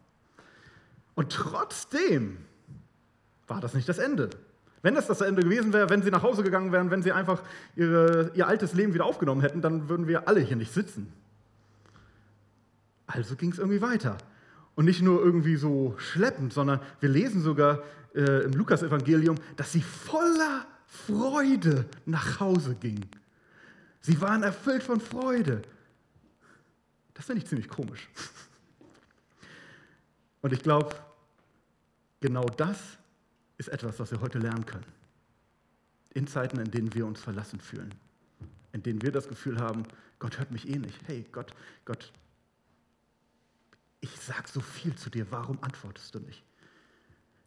Und 1.15 1.33
trotzdem 1.33 2.37
war 3.47 3.59
das 3.59 3.73
nicht 3.73 3.89
das 3.89 3.97
Ende. 3.97 4.29
Wenn 4.81 4.95
das 4.95 5.07
das 5.07 5.21
Ende 5.21 5.43
gewesen 5.43 5.73
wäre, 5.73 5.89
wenn 5.89 6.01
sie 6.01 6.09
nach 6.09 6.23
Hause 6.23 6.43
gegangen 6.43 6.71
wären, 6.71 6.89
wenn 6.89 7.03
sie 7.03 7.11
einfach 7.11 7.43
ihre, 7.75 8.31
ihr 8.33 8.47
altes 8.47 8.73
Leben 8.73 8.93
wieder 8.93 9.05
aufgenommen 9.05 9.41
hätten, 9.41 9.61
dann 9.61 9.89
würden 9.89 10.07
wir 10.07 10.27
alle 10.27 10.39
hier 10.39 10.55
nicht 10.55 10.73
sitzen. 10.73 11.11
Also 13.05 13.35
ging 13.35 13.51
es 13.51 13.59
irgendwie 13.59 13.81
weiter. 13.81 14.17
Und 14.75 14.85
nicht 14.85 15.01
nur 15.01 15.23
irgendwie 15.23 15.57
so 15.57 15.95
schleppend, 15.97 16.53
sondern 16.53 16.79
wir 16.99 17.09
lesen 17.09 17.41
sogar 17.41 17.83
äh, 18.15 18.43
im 18.45 18.53
Lukas-Evangelium, 18.53 19.35
dass 19.55 19.71
sie 19.71 19.81
voller 19.81 20.65
Freude 20.87 21.85
nach 22.05 22.39
Hause 22.39 22.75
gingen. 22.75 23.09
Sie 23.99 24.19
waren 24.19 24.43
erfüllt 24.43 24.81
von 24.81 24.99
Freude. 24.99 25.61
Das 27.13 27.25
finde 27.25 27.43
ich 27.43 27.47
ziemlich 27.47 27.69
komisch. 27.69 28.09
Und 30.41 30.53
ich 30.53 30.63
glaube, 30.63 30.95
genau 32.19 32.45
das 32.45 32.79
ist 33.61 33.69
etwas, 33.69 33.99
was 33.99 34.11
wir 34.11 34.21
heute 34.21 34.39
lernen 34.39 34.65
können. 34.65 34.85
In 36.13 36.27
Zeiten, 36.27 36.59
in 36.59 36.71
denen 36.71 36.93
wir 36.95 37.05
uns 37.05 37.21
verlassen 37.21 37.59
fühlen, 37.59 37.93
in 38.73 38.81
denen 38.81 39.01
wir 39.01 39.11
das 39.11 39.27
Gefühl 39.27 39.59
haben, 39.59 39.83
Gott 40.17 40.39
hört 40.39 40.51
mich 40.51 40.67
eh 40.67 40.77
nicht. 40.77 40.99
Hey, 41.05 41.25
Gott, 41.31 41.53
Gott, 41.85 42.11
ich 44.01 44.09
sage 44.19 44.47
so 44.51 44.61
viel 44.61 44.95
zu 44.95 45.11
dir, 45.11 45.27
warum 45.29 45.59
antwortest 45.61 46.15
du 46.15 46.19
nicht? 46.19 46.43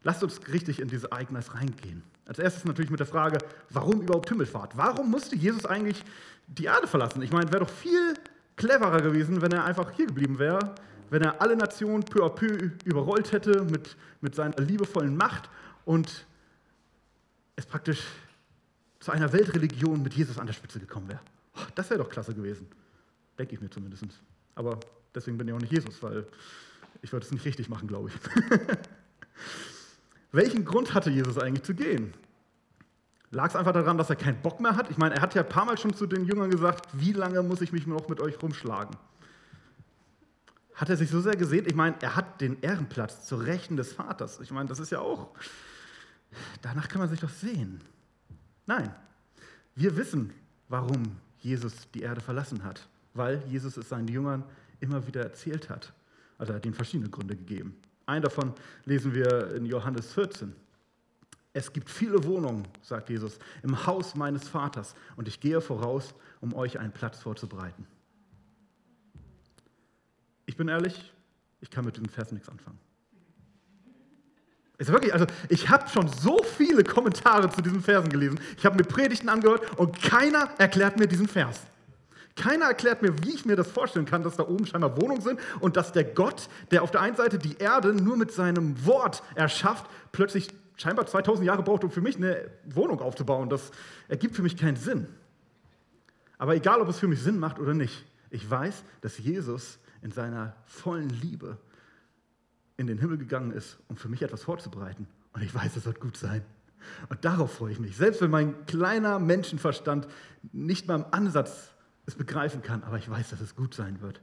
Lasst 0.05 0.23
uns 0.23 0.41
richtig 0.49 0.81
in 0.81 0.89
diese 0.89 1.11
Ereignis 1.11 1.53
reingehen. 1.55 2.03
Als 2.27 2.39
erstes 2.39 2.65
natürlich 2.65 2.91
mit 2.91 3.01
der 3.01 3.07
Frage, 3.07 3.39
warum 3.71 4.01
überhaupt 4.01 4.29
Himmelfahrt? 4.29 4.77
Warum 4.77 5.11
musste 5.11 5.35
Jesus 5.35 5.67
eigentlich 5.67 6.05
die 6.47 6.67
Erde 6.67 6.87
verlassen? 6.87 7.23
Ich 7.23 7.33
meine, 7.33 7.51
wäre 7.51 7.65
doch 7.65 7.71
viel 7.71 8.15
cleverer 8.57 9.01
gewesen, 9.01 9.43
wenn 9.43 9.53
er 9.53 9.65
einfach 9.65 9.91
hier 9.91 10.07
geblieben 10.07 10.39
wäre, 10.39 10.75
wenn 11.11 11.23
er 11.23 11.43
alle 11.43 11.57
Nationen 11.57 12.05
peu 12.05 12.25
à 12.25 12.31
peu 12.31 12.71
überrollt 12.85 13.33
hätte 13.33 13.65
mit, 13.65 13.97
mit 14.21 14.35
seiner 14.35 14.61
liebevollen 14.61 15.17
Macht 15.17 15.51
und 15.85 16.27
es 17.57 17.67
praktisch 17.67 18.03
zu 19.01 19.13
einer 19.13 19.33
Weltreligion 19.33 20.03
mit 20.03 20.15
Jesus 20.15 20.39
an 20.39 20.47
der 20.47 20.55
Spitze 20.55 20.81
gekommen 20.81 21.09
wäre. 21.09 21.21
Das 21.75 21.91
wäre 21.91 22.03
doch 22.03 22.11
klasse 22.11 22.35
gewesen. 22.35 22.67
Denke 23.39 23.55
ich 23.55 23.61
mir 23.61 23.71
zumindest. 23.71 24.05
Aber 24.55 24.81
deswegen 25.15 25.37
bin 25.39 25.49
ich 25.49 25.55
auch 25.55 25.61
nicht 25.61 25.73
Jesus, 25.73 26.03
weil 26.03 26.27
ich 27.03 27.13
würde 27.13 27.27
es 27.27 27.33
nicht 27.33 27.45
richtig 27.45 27.69
machen, 27.69 27.87
glaube 27.87 28.09
ich. 28.09 28.15
Welchen 30.33 30.65
Grund 30.65 30.95
hatte 30.95 31.11
Jesus 31.11 31.39
eigentlich 31.39 31.65
zu 31.65 31.75
gehen? 31.75 32.15
Lag 33.31 33.49
es 33.49 33.57
einfach 33.57 33.73
daran, 33.73 33.99
dass 33.99 34.11
er 34.11 34.17
keinen 34.17 34.41
Bock 34.41 34.61
mehr 34.61 34.77
hat? 34.77 34.91
Ich 34.91 34.97
meine, 34.97 35.17
er 35.17 35.21
hat 35.21 35.35
ja 35.35 35.43
ein 35.43 35.49
paar 35.49 35.65
Mal 35.65 35.77
schon 35.77 35.95
zu 35.95 36.07
den 36.07 36.25
Jüngern 36.25 36.51
gesagt, 36.51 36.87
wie 36.93 37.13
lange 37.13 37.43
muss 37.43 37.61
ich 37.61 37.73
mich 37.73 37.87
noch 37.87 38.09
mit 38.09 38.21
euch 38.21 38.41
rumschlagen? 38.41 38.97
Hat 40.75 40.89
er 40.89 40.97
sich 40.97 41.11
so 41.11 41.21
sehr 41.21 41.37
gesehen? 41.37 41.67
Ich 41.67 41.75
meine, 41.75 41.97
er 42.01 42.17
hat 42.17 42.41
den 42.41 42.61
Ehrenplatz 42.63 43.27
zur 43.27 43.45
Rechten 43.45 43.77
des 43.77 43.93
Vaters. 43.93 44.41
Ich 44.41 44.51
meine, 44.51 44.69
das 44.69 44.79
ist 44.79 44.91
ja 44.91 45.01
auch, 45.01 45.31
danach 46.63 46.89
kann 46.89 47.01
man 47.01 47.09
sich 47.09 47.21
doch 47.21 47.31
sehen. 47.31 47.81
Nein, 48.67 48.95
wir 49.75 49.97
wissen, 49.97 50.33
warum 50.69 51.17
Jesus 51.39 51.91
die 51.93 52.03
Erde 52.03 52.21
verlassen 52.21 52.65
hat, 52.65 52.89
weil 53.13 53.43
Jesus 53.49 53.77
es 53.77 53.89
seinen 53.89 54.09
Jüngern 54.09 54.45
immer 54.81 55.07
wieder 55.07 55.23
erzählt 55.23 55.69
hat. 55.69 55.93
Also 56.39 56.53
er 56.53 56.57
hat 56.57 56.67
ihnen 56.67 56.75
verschiedene 56.75 57.11
Gründe 57.11 57.37
gegeben. 57.37 57.77
Einen 58.07 58.23
davon 58.23 58.53
lesen 58.85 59.15
wir 59.15 59.55
in 59.55 59.67
Johannes 59.67 60.13
14. 60.13 60.55
Es 61.53 61.73
gibt 61.73 61.89
viele 61.89 62.25
Wohnungen, 62.25 62.67
sagt 62.83 63.11
Jesus, 63.11 63.39
im 63.63 63.87
Haus 63.87 64.15
meines 64.17 64.49
Vaters 64.49 64.95
und 65.17 65.29
ich 65.29 65.41
gehe 65.41 65.61
voraus, 65.61 66.15
um 66.41 66.53
euch 66.53 66.79
einen 66.79 66.93
Platz 66.93 67.21
vorzubereiten. 67.21 67.87
Ich 70.47 70.57
bin 70.57 70.69
ehrlich, 70.69 71.13
ich 71.61 71.71
kann 71.71 71.85
mit 71.85 71.97
diesem 71.97 72.09
Vers 72.09 72.33
nichts 72.33 72.49
anfangen. 72.49 72.79
Ist 74.79 74.91
wirklich, 74.91 75.13
also 75.13 75.27
ich 75.49 75.69
habe 75.69 75.89
schon 75.89 76.09
so 76.09 76.43
viele 76.43 76.83
Kommentare 76.83 77.49
zu 77.49 77.63
diesen 77.63 77.81
Versen 77.81 78.09
gelesen. 78.09 78.41
Ich 78.59 78.67
habe 78.67 78.77
mir 78.77 78.83
Predigten 78.83 79.29
angehört 79.29 79.79
und 79.79 80.03
keiner 80.03 80.49
erklärt 80.59 80.99
mir 80.99 81.07
diesen 81.07 81.29
Vers. 81.29 81.61
Keiner 82.37 82.67
erklärt 82.67 83.01
mir, 83.01 83.23
wie 83.23 83.35
ich 83.35 83.45
mir 83.45 83.55
das 83.55 83.71
vorstellen 83.71 84.07
kann, 84.07 84.25
dass 84.25 84.37
da 84.37 84.43
oben 84.43 84.67
scheinbar 84.67 85.01
Wohnungen 85.01 85.23
sind 85.23 85.39
und 85.61 85.77
dass 85.77 85.93
der 85.93 86.03
Gott, 86.03 86.49
der 86.73 86.83
auf 86.83 86.91
der 86.91 87.01
einen 87.01 87.15
Seite 87.15 87.39
die 87.39 87.57
Erde 87.59 87.95
nur 87.95 88.17
mit 88.17 88.33
seinem 88.33 88.85
Wort 88.85 89.23
erschafft, 89.37 89.87
plötzlich 90.11 90.49
scheinbar 90.77 91.07
2000 91.07 91.47
Jahre 91.47 91.63
braucht, 91.63 91.85
um 91.85 91.93
für 91.93 92.01
mich 92.01 92.17
eine 92.17 92.51
Wohnung 92.65 93.01
aufzubauen. 93.01 93.49
Das 93.49 93.71
ergibt 94.09 94.35
für 94.35 94.43
mich 94.43 94.57
keinen 94.57 94.77
Sinn. 94.77 95.07
Aber 96.37 96.57
egal, 96.57 96.81
ob 96.81 96.89
es 96.89 96.99
für 96.99 97.07
mich 97.07 97.23
Sinn 97.23 97.39
macht 97.39 97.61
oder 97.61 97.75
nicht, 97.75 98.05
ich 98.31 98.51
weiß, 98.51 98.83
dass 99.01 99.19
Jesus 99.19 99.79
in 100.03 100.11
seiner 100.11 100.57
vollen 100.67 101.09
Liebe 101.09 101.57
in 102.77 102.87
den 102.87 102.99
Himmel 102.99 103.19
gegangen 103.19 103.53
ist, 103.53 103.79
um 103.89 103.97
für 103.97 104.09
mich 104.09 104.23
etwas 104.23 104.43
vorzubereiten. 104.43 105.07
Und 105.33 105.43
ich 105.43 105.55
weiß, 105.55 105.77
es 105.77 105.87
wird 105.87 106.01
gut 106.01 106.17
sein. 106.17 106.43
Und 107.09 107.25
darauf 107.25 107.55
freue 107.55 107.73
ich 107.73 107.81
mich. 107.81 107.97
Selbst 107.97 108.21
wenn 108.21 108.31
mein 108.31 108.67
kleiner 108.67 109.19
Menschenverstand 109.19 110.07
nicht 110.53 110.87
mal 110.87 110.97
im 110.97 111.07
Ansatz 111.11 111.71
es 112.07 112.15
begreifen 112.15 112.63
kann, 112.63 112.83
aber 112.83 112.99
ich 112.99 113.09
weiß, 113.09 113.31
dass 113.31 113.41
es 113.41 113.57
gut 113.57 113.75
sein 113.75 114.01
wird. 114.01 114.21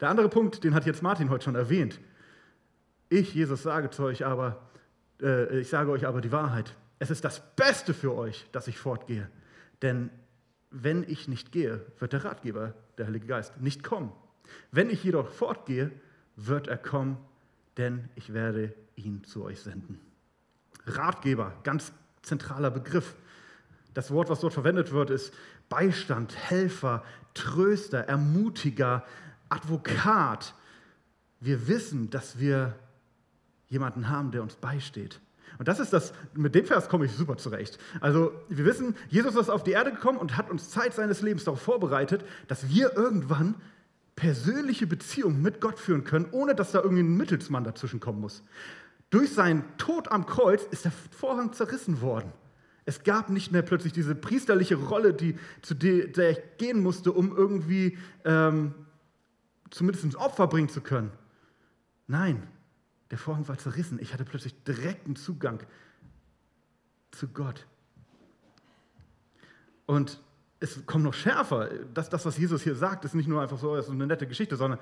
Der 0.00 0.10
andere 0.10 0.28
Punkt, 0.28 0.62
den 0.62 0.74
hat 0.74 0.86
jetzt 0.86 1.02
Martin 1.02 1.30
heute 1.30 1.44
schon 1.44 1.56
erwähnt. 1.56 1.98
Ich, 3.08 3.34
Jesus, 3.34 3.64
sage 3.64 3.90
zu 3.90 4.04
euch 4.04 4.24
aber, 4.24 4.68
äh, 5.20 5.58
ich 5.58 5.68
sage 5.68 5.90
euch 5.90 6.06
aber 6.06 6.20
die 6.20 6.30
Wahrheit. 6.30 6.76
Es 7.00 7.10
ist 7.10 7.24
das 7.24 7.54
Beste 7.56 7.94
für 7.94 8.14
euch, 8.14 8.48
dass 8.52 8.68
ich 8.68 8.78
fortgehe. 8.78 9.28
Denn 9.82 10.10
wenn 10.70 11.02
ich 11.02 11.28
nicht 11.28 11.50
gehe, 11.50 11.84
wird 11.98 12.12
der 12.12 12.24
Ratgeber, 12.24 12.74
der 12.98 13.06
Heilige 13.06 13.26
Geist, 13.26 13.60
nicht 13.60 13.82
kommen. 13.82 14.12
Wenn 14.70 14.90
ich 14.90 15.02
jedoch 15.02 15.28
fortgehe, 15.28 15.90
wird 16.36 16.68
er 16.68 16.78
kommen, 16.78 17.18
denn 17.78 18.08
ich 18.16 18.32
werde 18.34 18.74
ihn 18.96 19.24
zu 19.24 19.44
euch 19.44 19.60
senden. 19.60 20.00
Ratgeber, 20.86 21.54
ganz 21.62 21.92
zentraler 22.22 22.70
Begriff. 22.70 23.14
Das 23.94 24.10
Wort, 24.10 24.28
was 24.28 24.40
dort 24.40 24.52
verwendet 24.52 24.92
wird, 24.92 25.10
ist 25.10 25.32
Beistand, 25.68 26.36
Helfer, 26.36 27.04
Tröster, 27.34 28.00
Ermutiger, 28.00 29.04
Advokat. 29.48 30.54
Wir 31.40 31.68
wissen, 31.68 32.10
dass 32.10 32.38
wir 32.38 32.74
jemanden 33.68 34.08
haben, 34.08 34.30
der 34.30 34.42
uns 34.42 34.56
beisteht. 34.56 35.20
Und 35.58 35.68
das 35.68 35.80
ist 35.80 35.92
das, 35.92 36.12
mit 36.34 36.54
dem 36.54 36.64
Vers 36.64 36.88
komme 36.88 37.06
ich 37.06 37.12
super 37.12 37.36
zurecht. 37.36 37.78
Also, 38.00 38.32
wir 38.48 38.64
wissen, 38.64 38.96
Jesus 39.08 39.34
ist 39.34 39.48
auf 39.48 39.64
die 39.64 39.72
Erde 39.72 39.92
gekommen 39.92 40.18
und 40.18 40.36
hat 40.36 40.50
uns 40.50 40.70
Zeit 40.70 40.94
seines 40.94 41.22
Lebens 41.22 41.44
darauf 41.44 41.60
vorbereitet, 41.60 42.24
dass 42.46 42.68
wir 42.68 42.96
irgendwann 42.96 43.54
persönliche 44.18 44.88
Beziehung 44.88 45.40
mit 45.42 45.60
Gott 45.60 45.78
führen 45.78 46.02
können, 46.02 46.26
ohne 46.32 46.56
dass 46.56 46.72
da 46.72 46.80
irgendwie 46.80 47.04
ein 47.04 47.16
Mittelsmann 47.16 47.62
dazwischen 47.62 48.00
kommen 48.00 48.20
muss. 48.20 48.42
Durch 49.10 49.32
seinen 49.32 49.62
Tod 49.78 50.10
am 50.10 50.26
Kreuz 50.26 50.64
ist 50.64 50.84
der 50.84 50.90
Vorhang 50.90 51.52
zerrissen 51.52 52.00
worden. 52.00 52.32
Es 52.84 53.04
gab 53.04 53.30
nicht 53.30 53.52
mehr 53.52 53.62
plötzlich 53.62 53.92
diese 53.92 54.16
priesterliche 54.16 54.74
Rolle, 54.74 55.14
die, 55.14 55.38
zu 55.62 55.74
der 55.74 56.30
ich 56.30 56.38
gehen 56.58 56.82
musste, 56.82 57.12
um 57.12 57.36
irgendwie 57.36 57.96
ähm, 58.24 58.74
zumindest 59.70 60.04
ein 60.04 60.16
Opfer 60.16 60.48
bringen 60.48 60.68
zu 60.68 60.80
können. 60.80 61.12
Nein, 62.08 62.42
der 63.12 63.18
Vorhang 63.18 63.46
war 63.46 63.56
zerrissen. 63.56 64.00
Ich 64.00 64.14
hatte 64.14 64.24
plötzlich 64.24 64.64
direkten 64.64 65.14
Zugang 65.14 65.60
zu 67.12 67.28
Gott. 67.28 67.68
Und 69.86 70.20
es 70.60 70.84
kommt 70.86 71.04
noch 71.04 71.14
schärfer. 71.14 71.70
Das, 71.94 72.08
das, 72.08 72.24
was 72.26 72.36
Jesus 72.36 72.62
hier 72.62 72.74
sagt, 72.74 73.04
ist 73.04 73.14
nicht 73.14 73.28
nur 73.28 73.40
einfach 73.42 73.58
so 73.58 73.76
ist 73.76 73.88
eine 73.88 74.06
nette 74.06 74.26
Geschichte, 74.26 74.56
sondern 74.56 74.80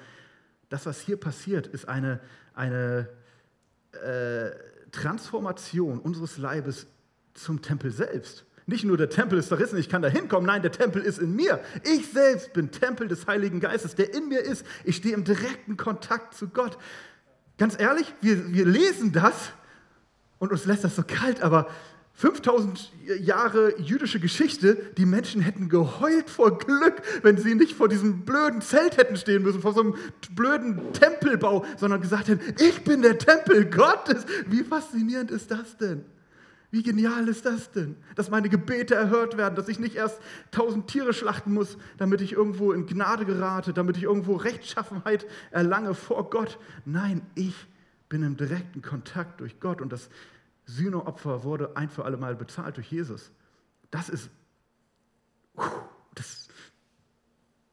das, 0.68 0.86
was 0.86 1.00
hier 1.00 1.16
passiert, 1.16 1.66
ist 1.66 1.88
eine, 1.88 2.20
eine 2.54 3.08
äh, 3.92 4.50
Transformation 4.90 5.98
unseres 5.98 6.38
Leibes 6.38 6.86
zum 7.34 7.62
Tempel 7.62 7.90
selbst. 7.90 8.44
Nicht 8.68 8.84
nur 8.84 8.96
der 8.96 9.10
Tempel 9.10 9.38
ist 9.38 9.48
zerrissen, 9.48 9.78
ich 9.78 9.88
kann 9.88 10.02
da 10.02 10.08
hinkommen, 10.08 10.46
nein, 10.46 10.62
der 10.62 10.72
Tempel 10.72 11.02
ist 11.02 11.18
in 11.18 11.36
mir. 11.36 11.60
Ich 11.84 12.10
selbst 12.10 12.52
bin 12.52 12.72
Tempel 12.72 13.06
des 13.06 13.26
Heiligen 13.28 13.60
Geistes, 13.60 13.94
der 13.94 14.12
in 14.12 14.28
mir 14.28 14.40
ist. 14.40 14.66
Ich 14.82 14.96
stehe 14.96 15.14
im 15.14 15.22
direkten 15.22 15.76
Kontakt 15.76 16.34
zu 16.34 16.48
Gott. 16.48 16.76
Ganz 17.58 17.78
ehrlich, 17.78 18.12
wir, 18.22 18.52
wir 18.52 18.66
lesen 18.66 19.12
das 19.12 19.52
und 20.38 20.50
uns 20.50 20.64
lässt 20.64 20.82
das 20.82 20.96
so 20.96 21.04
kalt, 21.06 21.42
aber 21.42 21.68
5000 22.16 22.92
Jahre 23.20 23.78
jüdische 23.78 24.18
Geschichte, 24.18 24.76
die 24.96 25.04
Menschen 25.04 25.42
hätten 25.42 25.68
geheult 25.68 26.30
vor 26.30 26.56
Glück, 26.56 27.02
wenn 27.22 27.36
sie 27.36 27.54
nicht 27.54 27.74
vor 27.74 27.88
diesem 27.88 28.24
blöden 28.24 28.62
Zelt 28.62 28.96
hätten 28.96 29.16
stehen 29.16 29.42
müssen, 29.42 29.60
vor 29.60 29.74
so 29.74 29.80
einem 29.80 29.94
blöden 30.34 30.94
Tempelbau, 30.94 31.66
sondern 31.76 32.00
gesagt 32.00 32.28
hätten, 32.28 32.54
ich 32.58 32.84
bin 32.84 33.02
der 33.02 33.18
Tempel 33.18 33.66
Gottes. 33.66 34.24
Wie 34.46 34.64
faszinierend 34.64 35.30
ist 35.30 35.50
das 35.50 35.76
denn? 35.76 36.06
Wie 36.70 36.82
genial 36.82 37.28
ist 37.28 37.44
das 37.44 37.70
denn? 37.70 37.96
Dass 38.14 38.30
meine 38.30 38.48
Gebete 38.48 38.94
erhört 38.94 39.36
werden, 39.36 39.54
dass 39.54 39.68
ich 39.68 39.78
nicht 39.78 39.94
erst 39.94 40.18
tausend 40.50 40.88
Tiere 40.88 41.12
schlachten 41.12 41.52
muss, 41.52 41.76
damit 41.98 42.22
ich 42.22 42.32
irgendwo 42.32 42.72
in 42.72 42.86
Gnade 42.86 43.26
gerate, 43.26 43.74
damit 43.74 43.98
ich 43.98 44.04
irgendwo 44.04 44.36
Rechtschaffenheit 44.36 45.26
erlange 45.50 45.94
vor 45.94 46.30
Gott. 46.30 46.58
Nein, 46.86 47.20
ich 47.34 47.54
bin 48.08 48.22
im 48.22 48.38
direkten 48.38 48.80
Kontakt 48.80 49.40
durch 49.40 49.60
Gott 49.60 49.82
und 49.82 49.92
das 49.92 50.08
Sühneopfer 50.66 51.44
wurde 51.44 51.76
ein 51.76 51.88
für 51.88 52.04
alle 52.04 52.16
Mal 52.16 52.34
bezahlt 52.34 52.76
durch 52.76 52.90
Jesus. 52.90 53.30
Das 53.90 54.08
ist, 54.08 54.28
das 56.14 56.48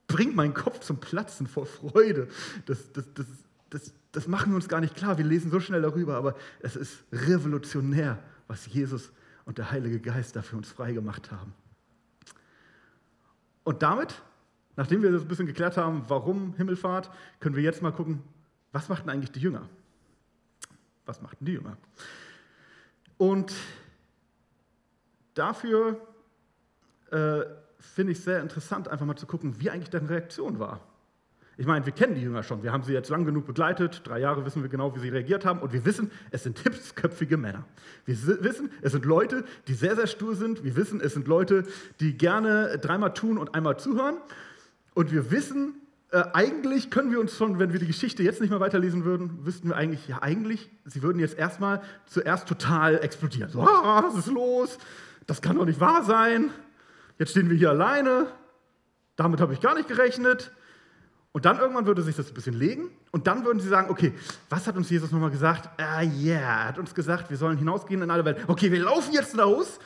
bringt 0.07 0.35
meinen 0.35 0.53
Kopf 0.53 0.79
zum 0.79 1.00
Platzen 1.00 1.47
vor 1.47 1.65
Freude. 1.65 2.27
Das, 2.67 2.91
das, 2.93 3.05
das, 3.13 3.25
das, 3.69 3.93
das 4.12 4.27
machen 4.27 4.51
wir 4.51 4.55
uns 4.55 4.69
gar 4.69 4.79
nicht 4.79 4.95
klar. 4.95 5.17
Wir 5.17 5.25
lesen 5.25 5.50
so 5.50 5.59
schnell 5.59 5.81
darüber, 5.81 6.15
aber 6.15 6.35
es 6.59 6.75
ist 6.75 7.03
revolutionär, 7.12 8.23
was 8.47 8.67
Jesus 8.67 9.12
und 9.45 9.57
der 9.57 9.71
Heilige 9.71 10.00
Geist 10.00 10.35
da 10.35 10.43
für 10.43 10.55
uns 10.55 10.69
freigemacht 10.69 11.31
haben. 11.31 11.53
Und 13.63 13.81
damit, 13.81 14.21
nachdem 14.75 15.01
wir 15.01 15.12
das 15.12 15.23
ein 15.23 15.27
bisschen 15.27 15.47
geklärt 15.47 15.77
haben, 15.77 16.03
warum 16.07 16.53
Himmelfahrt, 16.55 17.09
können 17.39 17.55
wir 17.55 17.63
jetzt 17.63 17.81
mal 17.81 17.91
gucken, 17.91 18.21
was 18.71 18.89
machten 18.89 19.09
eigentlich 19.09 19.31
die 19.31 19.39
Jünger? 19.39 19.67
Was 21.05 21.21
machten 21.21 21.45
die 21.45 21.53
Jünger? 21.53 21.77
Und 23.24 23.53
dafür 25.34 25.96
äh, 27.10 27.44
finde 27.80 28.12
ich 28.12 28.18
es 28.18 28.25
sehr 28.25 28.42
interessant, 28.42 28.89
einfach 28.89 29.06
mal 29.06 29.15
zu 29.15 29.25
gucken, 29.25 29.62
wie 29.62 29.70
eigentlich 29.70 29.89
deren 29.89 30.08
Reaktion 30.08 30.60
war. 30.60 30.82
Ich 31.56 31.65
meine, 31.65 31.86
wir 31.86 31.94
kennen 31.94 32.15
die 32.15 32.22
Jünger 32.22 32.44
schon, 32.44 32.63
wir 32.63 32.74
haben 32.74 32.84
sie 32.84 32.92
jetzt 32.92 33.08
lang 33.08 33.24
genug 33.24 33.46
begleitet, 33.46 34.01
drei 34.03 34.20
Jahre 34.20 34.46
wissen 34.46 34.62
wir 34.62 34.68
genau, 34.68 34.94
wie 34.94 35.00
sie 35.00 35.08
reagiert 35.08 35.46
haben. 35.46 35.62
Und 35.62 35.72
wir 35.72 35.86
wissen, 35.86 36.12
es 36.32 36.44
sind 36.44 36.60
hitzköpfige 36.60 37.38
Männer. 37.38 37.63
Wir 38.03 38.22
wissen, 38.44 38.70
es 38.82 38.92
sind 38.92 39.06
Leute, 39.06 39.46
die 39.70 39.74
sehr, 39.74 39.96
sehr 39.96 40.08
stur 40.08 40.36
sind, 40.36 40.65
wir 40.65 40.75
wissen, 40.75 41.00
es 41.00 41.13
sind 41.13 41.25
Leute, 41.25 41.63
die 42.01 42.18
gerne 42.18 42.77
dreimal 42.77 43.13
tun 43.13 43.38
und 43.38 43.56
einmal 43.56 43.80
zuhören. 43.80 44.18
Und 44.96 45.13
wir 45.13 45.32
wissen, 45.32 45.75
äh, 46.13 46.25
eigentlich 46.34 46.91
können 46.91 47.12
wir 47.12 47.20
uns 47.20 47.36
schon, 47.36 47.58
wenn 47.58 47.74
wir 47.74 47.79
die 47.79 47.88
Geschichte 47.88 48.22
jetzt 48.22 48.39
nicht 48.39 48.51
mehr 48.51 48.60
weiterlesen 48.60 49.03
würden, 49.03 49.46
wüssten 49.48 49.70
wir 49.70 49.75
eigentlich, 49.75 50.08
ja 50.08 50.22
eigentlich, 50.22 50.70
sie 50.86 51.01
würden 51.01 51.20
jetzt 51.20 51.36
erstmal 51.36 51.82
zuerst 52.05 52.48
total 52.48 53.03
explodieren. 53.03 53.50
So, 53.50 53.62
ah, 53.62 54.03
was 54.05 54.15
ist 54.15 54.27
los? 54.27 54.77
Das 55.25 55.41
kann 55.41 55.58
doch 55.58 55.65
nicht 55.65 55.79
wahr 55.79 56.03
sein. 56.03 56.51
Jetzt 57.17 57.32
stehen 57.32 57.50
wir 57.50 57.58
hier 57.58 57.72
alleine. 57.72 58.27
Damit 59.15 59.41
habe 59.41 59.53
ich 59.53 59.60
gar 59.60 59.74
nicht 59.74 59.88
gerechnet. 59.88 60.51
Und 61.32 61.46
dann 61.46 61.58
irgendwann 61.58 61.88
würde 61.88 62.03
sich 62.03 62.15
das 62.15 62.27
ein 62.27 62.36
bisschen 62.36 62.53
legen 62.53 62.91
und 63.10 63.25
dann 63.25 63.43
würden 63.43 63.60
sie 63.60 63.67
sagen, 63.67 63.89
okay, 63.89 64.13
was 64.50 64.67
hat 64.67 64.77
uns 64.77 64.91
Jesus 64.91 65.12
nochmal 65.12 65.32
gesagt? 65.32 65.67
Ah 65.82 66.03
ja, 66.03 66.36
yeah. 66.36 66.62
er 66.62 66.67
hat 66.67 66.77
uns 66.77 66.93
gesagt, 66.93 67.32
wir 67.32 67.38
sollen 67.38 67.58
hinausgehen 67.58 68.03
in 68.03 68.12
alle 68.12 68.24
Welt. 68.24 68.38
Okay, 68.46 68.72
wir 68.72 68.84
laufen 68.84 69.13
jetzt 69.13 69.34
los, 69.34 69.79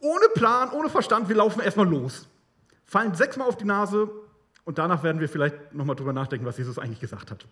ohne 0.00 0.26
Plan, 0.34 0.70
ohne 0.72 0.90
Verstand, 0.90 1.30
wir 1.30 1.36
laufen 1.36 1.60
erstmal 1.60 1.88
los. 1.88 2.28
Fallen 2.84 3.14
sechsmal 3.14 3.48
auf 3.48 3.56
die 3.56 3.64
Nase, 3.64 4.10
und 4.64 4.78
danach 4.78 5.02
werden 5.02 5.20
wir 5.20 5.28
vielleicht 5.28 5.74
nochmal 5.74 5.96
drüber 5.96 6.12
nachdenken, 6.12 6.46
was 6.46 6.58
Jesus 6.58 6.78
eigentlich 6.78 7.00
gesagt 7.00 7.30
hat. 7.30 7.46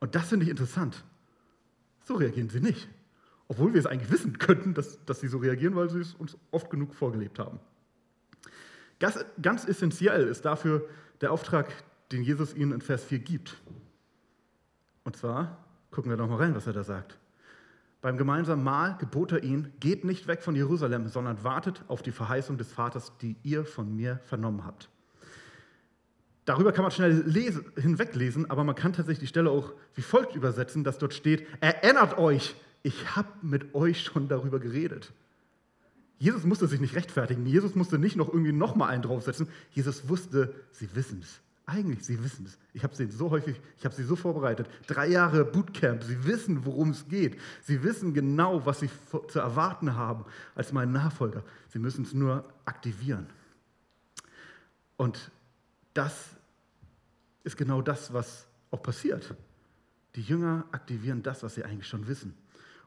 Und 0.00 0.14
das 0.14 0.28
finde 0.28 0.44
ich 0.44 0.50
interessant. 0.50 1.04
So 2.04 2.14
reagieren 2.14 2.48
sie 2.48 2.60
nicht. 2.60 2.88
Obwohl 3.48 3.72
wir 3.72 3.80
es 3.80 3.86
eigentlich 3.86 4.10
wissen 4.10 4.38
könnten, 4.38 4.74
dass, 4.74 5.04
dass 5.04 5.20
sie 5.20 5.28
so 5.28 5.38
reagieren, 5.38 5.76
weil 5.76 5.88
sie 5.88 6.00
es 6.00 6.14
uns 6.14 6.36
oft 6.50 6.70
genug 6.70 6.94
vorgelebt 6.94 7.38
haben. 7.38 7.60
Ganz, 8.98 9.24
ganz 9.40 9.66
essentiell 9.66 10.26
ist 10.26 10.44
dafür 10.44 10.88
der 11.20 11.32
Auftrag, 11.32 11.72
den 12.12 12.22
Jesus 12.22 12.54
ihnen 12.54 12.72
in 12.72 12.80
Vers 12.80 13.04
4 13.04 13.18
gibt. 13.20 13.56
Und 15.04 15.16
zwar, 15.16 15.64
gucken 15.90 16.10
wir 16.10 16.16
doch 16.16 16.28
mal 16.28 16.36
rein, 16.36 16.54
was 16.54 16.66
er 16.66 16.72
da 16.72 16.82
sagt. 16.82 17.18
Beim 18.00 18.18
gemeinsamen 18.18 18.62
Mahl 18.62 18.96
gebot 18.98 19.32
er 19.32 19.42
ihnen, 19.42 19.72
geht 19.80 20.04
nicht 20.04 20.26
weg 20.26 20.42
von 20.42 20.54
Jerusalem, 20.54 21.08
sondern 21.08 21.42
wartet 21.42 21.84
auf 21.88 22.02
die 22.02 22.12
Verheißung 22.12 22.58
des 22.58 22.72
Vaters, 22.72 23.16
die 23.18 23.36
ihr 23.42 23.64
von 23.64 23.94
mir 23.94 24.18
vernommen 24.24 24.64
habt. 24.64 24.88
Darüber 26.46 26.72
kann 26.72 26.84
man 26.84 26.92
schnell 26.92 27.24
lesen, 27.26 27.66
hinweglesen, 27.76 28.48
aber 28.48 28.62
man 28.62 28.76
kann 28.76 28.92
tatsächlich 28.92 29.18
die 29.18 29.26
Stelle 29.26 29.50
auch 29.50 29.74
wie 29.94 30.02
folgt 30.02 30.36
übersetzen, 30.36 30.84
dass 30.84 30.96
dort 30.96 31.12
steht, 31.12 31.44
erinnert 31.60 32.18
euch, 32.18 32.54
ich 32.84 33.16
habe 33.16 33.28
mit 33.42 33.74
euch 33.74 34.04
schon 34.04 34.28
darüber 34.28 34.60
geredet. 34.60 35.12
Jesus 36.18 36.44
musste 36.44 36.68
sich 36.68 36.80
nicht 36.80 36.94
rechtfertigen, 36.94 37.44
Jesus 37.46 37.74
musste 37.74 37.98
nicht 37.98 38.14
noch 38.14 38.28
irgendwie 38.28 38.52
nochmal 38.52 38.90
einen 38.90 39.02
draufsetzen. 39.02 39.48
Jesus 39.72 40.08
wusste, 40.08 40.54
sie 40.70 40.88
wissen 40.94 41.18
es. 41.20 41.40
Eigentlich, 41.66 42.04
sie 42.04 42.22
wissen 42.22 42.46
es. 42.46 42.56
Ich 42.74 42.84
habe 42.84 42.94
sie 42.94 43.10
so 43.10 43.30
häufig, 43.32 43.60
ich 43.76 43.84
habe 43.84 43.92
sie 43.92 44.04
so 44.04 44.14
vorbereitet. 44.14 44.68
Drei 44.86 45.08
Jahre 45.08 45.44
Bootcamp, 45.44 46.04
sie 46.04 46.24
wissen, 46.24 46.64
worum 46.64 46.90
es 46.90 47.08
geht. 47.08 47.40
Sie 47.60 47.82
wissen 47.82 48.14
genau, 48.14 48.64
was 48.64 48.78
sie 48.78 48.88
zu 49.26 49.40
erwarten 49.40 49.96
haben 49.96 50.24
als 50.54 50.72
mein 50.72 50.92
Nachfolger. 50.92 51.42
Sie 51.70 51.80
müssen 51.80 52.04
es 52.04 52.14
nur 52.14 52.44
aktivieren. 52.64 53.26
Und 54.96 55.32
das 55.92 56.35
ist 57.46 57.56
genau 57.56 57.80
das, 57.80 58.12
was 58.12 58.48
auch 58.72 58.82
passiert. 58.82 59.34
Die 60.16 60.20
Jünger 60.20 60.66
aktivieren 60.72 61.22
das, 61.22 61.44
was 61.44 61.54
sie 61.54 61.64
eigentlich 61.64 61.86
schon 61.86 62.08
wissen. 62.08 62.34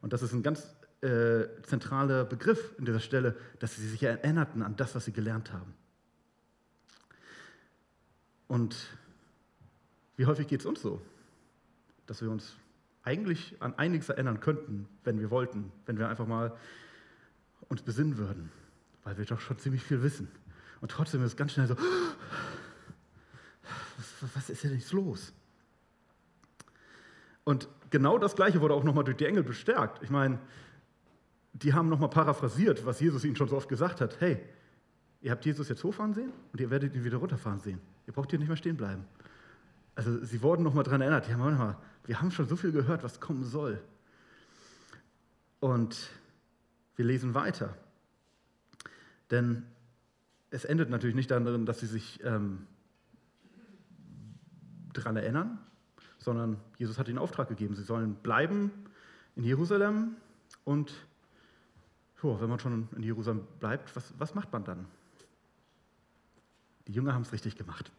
Und 0.01 0.11
das 0.11 0.21
ist 0.21 0.33
ein 0.33 0.43
ganz 0.43 0.75
äh, 1.01 1.45
zentraler 1.63 2.25
Begriff 2.25 2.75
in 2.77 2.83
dieser 2.83 2.99
Stelle, 2.99 3.37
dass 3.59 3.77
sie 3.77 3.87
sich 3.87 4.03
erinnerten 4.03 4.61
an 4.61 4.75
das, 4.75 4.95
was 4.95 5.05
sie 5.05 5.13
gelernt 5.13 5.53
haben. 5.53 5.73
Und 8.47 8.75
wie 10.17 10.25
häufig 10.25 10.47
geht 10.47 10.59
es 10.59 10.65
uns 10.65 10.81
so, 10.81 11.01
dass 12.05 12.21
wir 12.21 12.29
uns 12.29 12.57
eigentlich 13.03 13.55
an 13.61 13.75
einiges 13.75 14.09
erinnern 14.09 14.41
könnten, 14.41 14.89
wenn 15.05 15.19
wir 15.19 15.29
wollten, 15.31 15.71
wenn 15.85 15.97
wir 15.97 16.09
einfach 16.09 16.27
mal 16.27 16.57
uns 17.69 17.81
besinnen 17.81 18.17
würden, 18.17 18.51
weil 19.05 19.17
wir 19.17 19.23
doch 19.23 19.39
schon 19.39 19.57
ziemlich 19.57 19.83
viel 19.83 20.03
wissen. 20.03 20.27
Und 20.81 20.91
trotzdem 20.91 21.21
ist 21.21 21.31
es 21.31 21.37
ganz 21.37 21.53
schnell 21.53 21.67
so, 21.67 21.77
was, 24.21 24.49
ist 24.49 24.63
denn 24.63 24.73
jetzt 24.73 24.91
los? 24.91 25.33
Und 27.43 27.67
genau 27.89 28.17
das 28.17 28.35
Gleiche 28.35 28.61
wurde 28.61 28.73
auch 28.73 28.83
nochmal 28.83 29.03
durch 29.03 29.17
die 29.17 29.25
Engel 29.25 29.43
bestärkt. 29.43 30.03
Ich 30.03 30.09
meine, 30.09 30.39
die 31.53 31.73
haben 31.73 31.89
nochmal 31.89 32.09
paraphrasiert, 32.09 32.85
was 32.85 32.99
Jesus 32.99 33.23
ihnen 33.23 33.35
schon 33.35 33.47
so 33.47 33.57
oft 33.57 33.69
gesagt 33.69 34.01
hat. 34.01 34.19
Hey, 34.19 34.39
ihr 35.21 35.31
habt 35.31 35.45
Jesus 35.45 35.69
jetzt 35.69 35.83
hochfahren 35.83 36.13
sehen 36.13 36.31
und 36.51 36.61
ihr 36.61 36.69
werdet 36.69 36.95
ihn 36.95 37.03
wieder 37.03 37.17
runterfahren 37.17 37.59
sehen. 37.59 37.79
Ihr 38.07 38.13
braucht 38.13 38.29
hier 38.29 38.39
nicht 38.39 38.47
mehr 38.47 38.57
stehen 38.57 38.77
bleiben. 38.77 39.05
Also 39.95 40.23
sie 40.23 40.41
wurden 40.41 40.63
nochmal 40.63 40.83
daran 40.83 41.01
erinnert, 41.01 41.27
die 41.27 41.33
haben 41.33 41.75
wir 42.05 42.21
haben 42.21 42.31
schon 42.31 42.47
so 42.47 42.55
viel 42.55 42.71
gehört, 42.71 43.03
was 43.03 43.19
kommen 43.19 43.43
soll. 43.43 43.81
Und 45.59 46.09
wir 46.95 47.05
lesen 47.05 47.33
weiter. 47.33 47.75
Denn 49.29 49.63
es 50.49 50.65
endet 50.65 50.89
natürlich 50.89 51.15
nicht 51.15 51.29
darin, 51.29 51.65
dass 51.65 51.79
sie 51.79 51.85
sich 51.85 52.23
ähm, 52.23 52.65
daran 54.99 55.17
erinnern, 55.17 55.57
sondern 56.17 56.57
Jesus 56.77 56.97
hat 56.97 57.07
ihnen 57.07 57.17
Auftrag 57.17 57.47
gegeben. 57.47 57.75
Sie 57.75 57.83
sollen 57.83 58.15
bleiben 58.15 58.71
in 59.35 59.43
Jerusalem 59.43 60.15
und 60.65 60.93
jo, 62.21 62.39
wenn 62.41 62.49
man 62.49 62.59
schon 62.59 62.89
in 62.95 63.03
Jerusalem 63.03 63.41
bleibt, 63.59 63.95
was, 63.95 64.13
was 64.17 64.35
macht 64.35 64.51
man 64.51 64.63
dann? 64.63 64.85
Die 66.87 66.93
Jünger 66.93 67.13
haben 67.13 67.21
es 67.21 67.31
richtig 67.31 67.55
gemacht. 67.55 67.91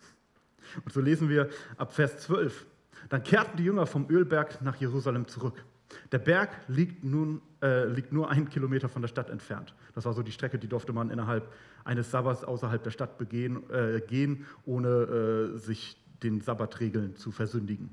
Und 0.85 0.93
so 0.93 1.01
lesen 1.01 1.29
wir 1.29 1.49
ab 1.77 1.93
Vers 1.93 2.19
12. 2.19 2.67
Dann 3.09 3.23
kehrten 3.23 3.57
die 3.57 3.65
Jünger 3.65 3.87
vom 3.87 4.09
Ölberg 4.11 4.61
nach 4.63 4.77
Jerusalem 4.77 5.27
zurück. 5.27 5.65
Der 6.13 6.19
Berg 6.19 6.51
liegt, 6.69 7.03
nun, 7.03 7.41
äh, 7.63 7.87
liegt 7.87 8.13
nur 8.13 8.31
einen 8.31 8.49
Kilometer 8.49 8.89
von 8.89 9.03
der 9.03 9.09
Stadt 9.09 9.31
entfernt. 9.31 9.75
Das 9.95 10.05
war 10.05 10.13
so 10.13 10.23
die 10.23 10.33
Strecke, 10.33 10.59
die 10.59 10.69
durfte 10.69 10.93
man 10.93 11.11
innerhalb 11.11 11.53
eines 11.85 12.11
Sabbats 12.11 12.45
außerhalb 12.45 12.83
der 12.83 12.91
Stadt 12.91 13.19
begehen, 13.19 13.69
äh, 13.71 14.01
gehen, 14.01 14.47
ohne 14.65 14.89
äh, 14.89 15.59
sich 15.59 16.00
den 16.23 16.41
Sabbatregeln 16.41 17.17
zu 17.17 17.31
versündigen. 17.33 17.91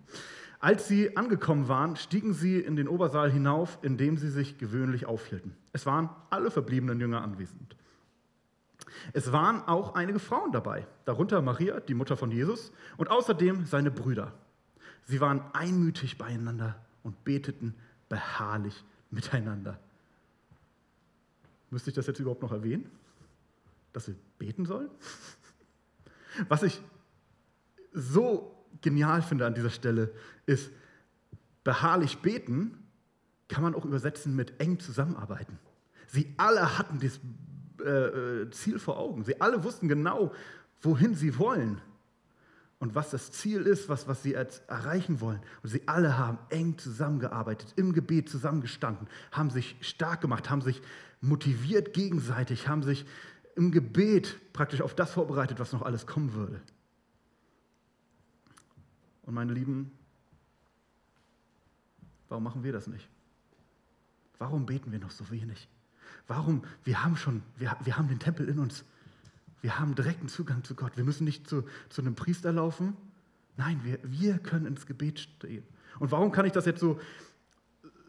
Als 0.60 0.88
sie 0.88 1.16
angekommen 1.16 1.68
waren, 1.68 1.96
stiegen 1.96 2.34
sie 2.34 2.60
in 2.60 2.76
den 2.76 2.88
Obersaal 2.88 3.32
hinauf, 3.32 3.78
in 3.84 3.98
dem 3.98 4.18
sie 4.18 4.30
sich 4.30 4.58
gewöhnlich 4.58 5.06
aufhielten. 5.06 5.56
Es 5.72 5.86
waren 5.86 6.10
alle 6.30 6.50
verbliebenen 6.50 7.00
Jünger 7.00 7.22
anwesend. 7.22 7.76
Es 9.14 9.32
waren 9.32 9.62
auch 9.68 9.94
einige 9.94 10.20
Frauen 10.20 10.52
dabei, 10.52 10.88
darunter 11.06 11.42
Maria, 11.42 11.80
die 11.80 11.94
Mutter 11.94 12.18
von 12.18 12.32
Jesus, 12.32 12.72
und 12.98 13.12
außerdem 13.12 13.66
seine 13.66 13.92
Brüder. 13.92 14.34
Sie 15.06 15.22
waren 15.22 15.42
einmütig 15.54 16.18
beieinander 16.18 16.76
und 17.04 17.24
beteten 17.24 17.76
beharrlich 18.10 18.84
miteinander. 19.12 19.80
Müsste 21.70 21.92
ich 21.92 21.96
das 21.96 22.08
jetzt 22.08 22.20
überhaupt 22.20 22.42
noch 22.42 22.52
erwähnen? 22.52 22.90
Dass 23.94 24.08
wir 24.08 24.16
beten 24.40 24.66
sollen? 24.66 24.90
Was 26.48 26.64
ich 26.64 26.82
so 27.98 28.66
genial 28.82 29.22
finde 29.22 29.46
an 29.46 29.56
dieser 29.56 29.70
Stelle, 29.70 30.14
ist, 30.46 30.72
beharrlich 31.64 32.20
beten 32.20 32.84
kann 33.50 33.64
man 33.64 33.76
auch 33.76 33.86
übersetzen 33.86 34.36
mit 34.36 34.60
eng 34.60 34.80
zusammenarbeiten. 34.80 35.58
Sie 36.08 36.34
alle 36.38 36.78
hatten 36.78 37.00
das 37.00 37.20
äh, 37.86 38.42
äh, 38.44 38.50
Ziel 38.52 38.80
vor 38.80 38.98
Augen. 38.98 39.24
Sie 39.24 39.40
alle 39.42 39.64
wussten 39.64 39.88
genau, 39.88 40.32
wohin 40.82 41.16
sie 41.16 41.38
wollen 41.38 41.82
und 42.80 42.96
was 42.96 43.10
das 43.10 43.32
Ziel 43.32 43.62
ist, 43.62 43.90
was, 43.90 44.08
was 44.08 44.24
sie 44.24 44.34
erreichen 44.34 45.20
wollen. 45.20 45.42
Und 45.64 45.70
sie 45.70 45.88
alle 45.88 46.18
haben 46.18 46.38
eng 46.50 46.78
zusammengearbeitet, 46.78 47.74
im 47.76 47.94
Gebet 47.94 48.30
zusammengestanden, 48.30 49.08
haben 49.32 49.50
sich 49.50 49.76
stark 49.82 50.22
gemacht, 50.22 50.50
haben 50.50 50.62
sich 50.62 50.82
motiviert 51.20 51.94
gegenseitig, 51.94 52.68
haben 52.68 52.84
sich 52.84 53.06
im 53.56 53.72
Gebet 53.72 54.54
praktisch 54.54 54.82
auf 54.82 54.94
das 54.94 55.12
vorbereitet, 55.12 55.60
was 55.60 55.74
noch 55.74 55.82
alles 55.82 56.06
kommen 56.06 56.34
würde. 56.34 56.62
Und 59.28 59.34
meine 59.34 59.54
Lieben, 59.54 59.92
warum 62.30 62.44
machen 62.44 62.64
wir 62.64 62.72
das 62.72 62.88
nicht? 62.88 63.08
Warum 64.40 64.66
beten 64.66 64.92
wir 64.92 65.00
noch 65.00 65.12
so 65.12 65.30
wenig? 65.30 65.68
Warum? 66.28 66.64
Wir 66.86 67.04
haben 67.04 67.18
schon, 67.18 67.44
wir, 67.58 67.76
wir 67.84 67.98
haben 67.98 68.08
den 68.08 68.20
Tempel 68.20 68.48
in 68.48 68.58
uns. 68.58 68.86
Wir 69.62 69.80
haben 69.80 69.96
direkten 69.96 70.30
Zugang 70.30 70.64
zu 70.64 70.76
Gott. 70.76 70.96
Wir 70.96 71.04
müssen 71.04 71.26
nicht 71.26 71.48
zu, 71.48 71.66
zu 71.90 72.02
einem 72.02 72.16
Priester 72.16 72.54
laufen. 72.54 72.96
Nein, 73.58 73.82
wir, 73.84 74.00
wir 74.04 74.40
können 74.40 74.66
ins 74.66 74.86
Gebet 74.86 75.20
stehen. 75.20 75.64
Und 76.00 76.12
warum 76.12 76.32
kann 76.32 76.46
ich 76.46 76.54
das 76.54 76.66
jetzt 76.66 76.80
so, 76.80 77.00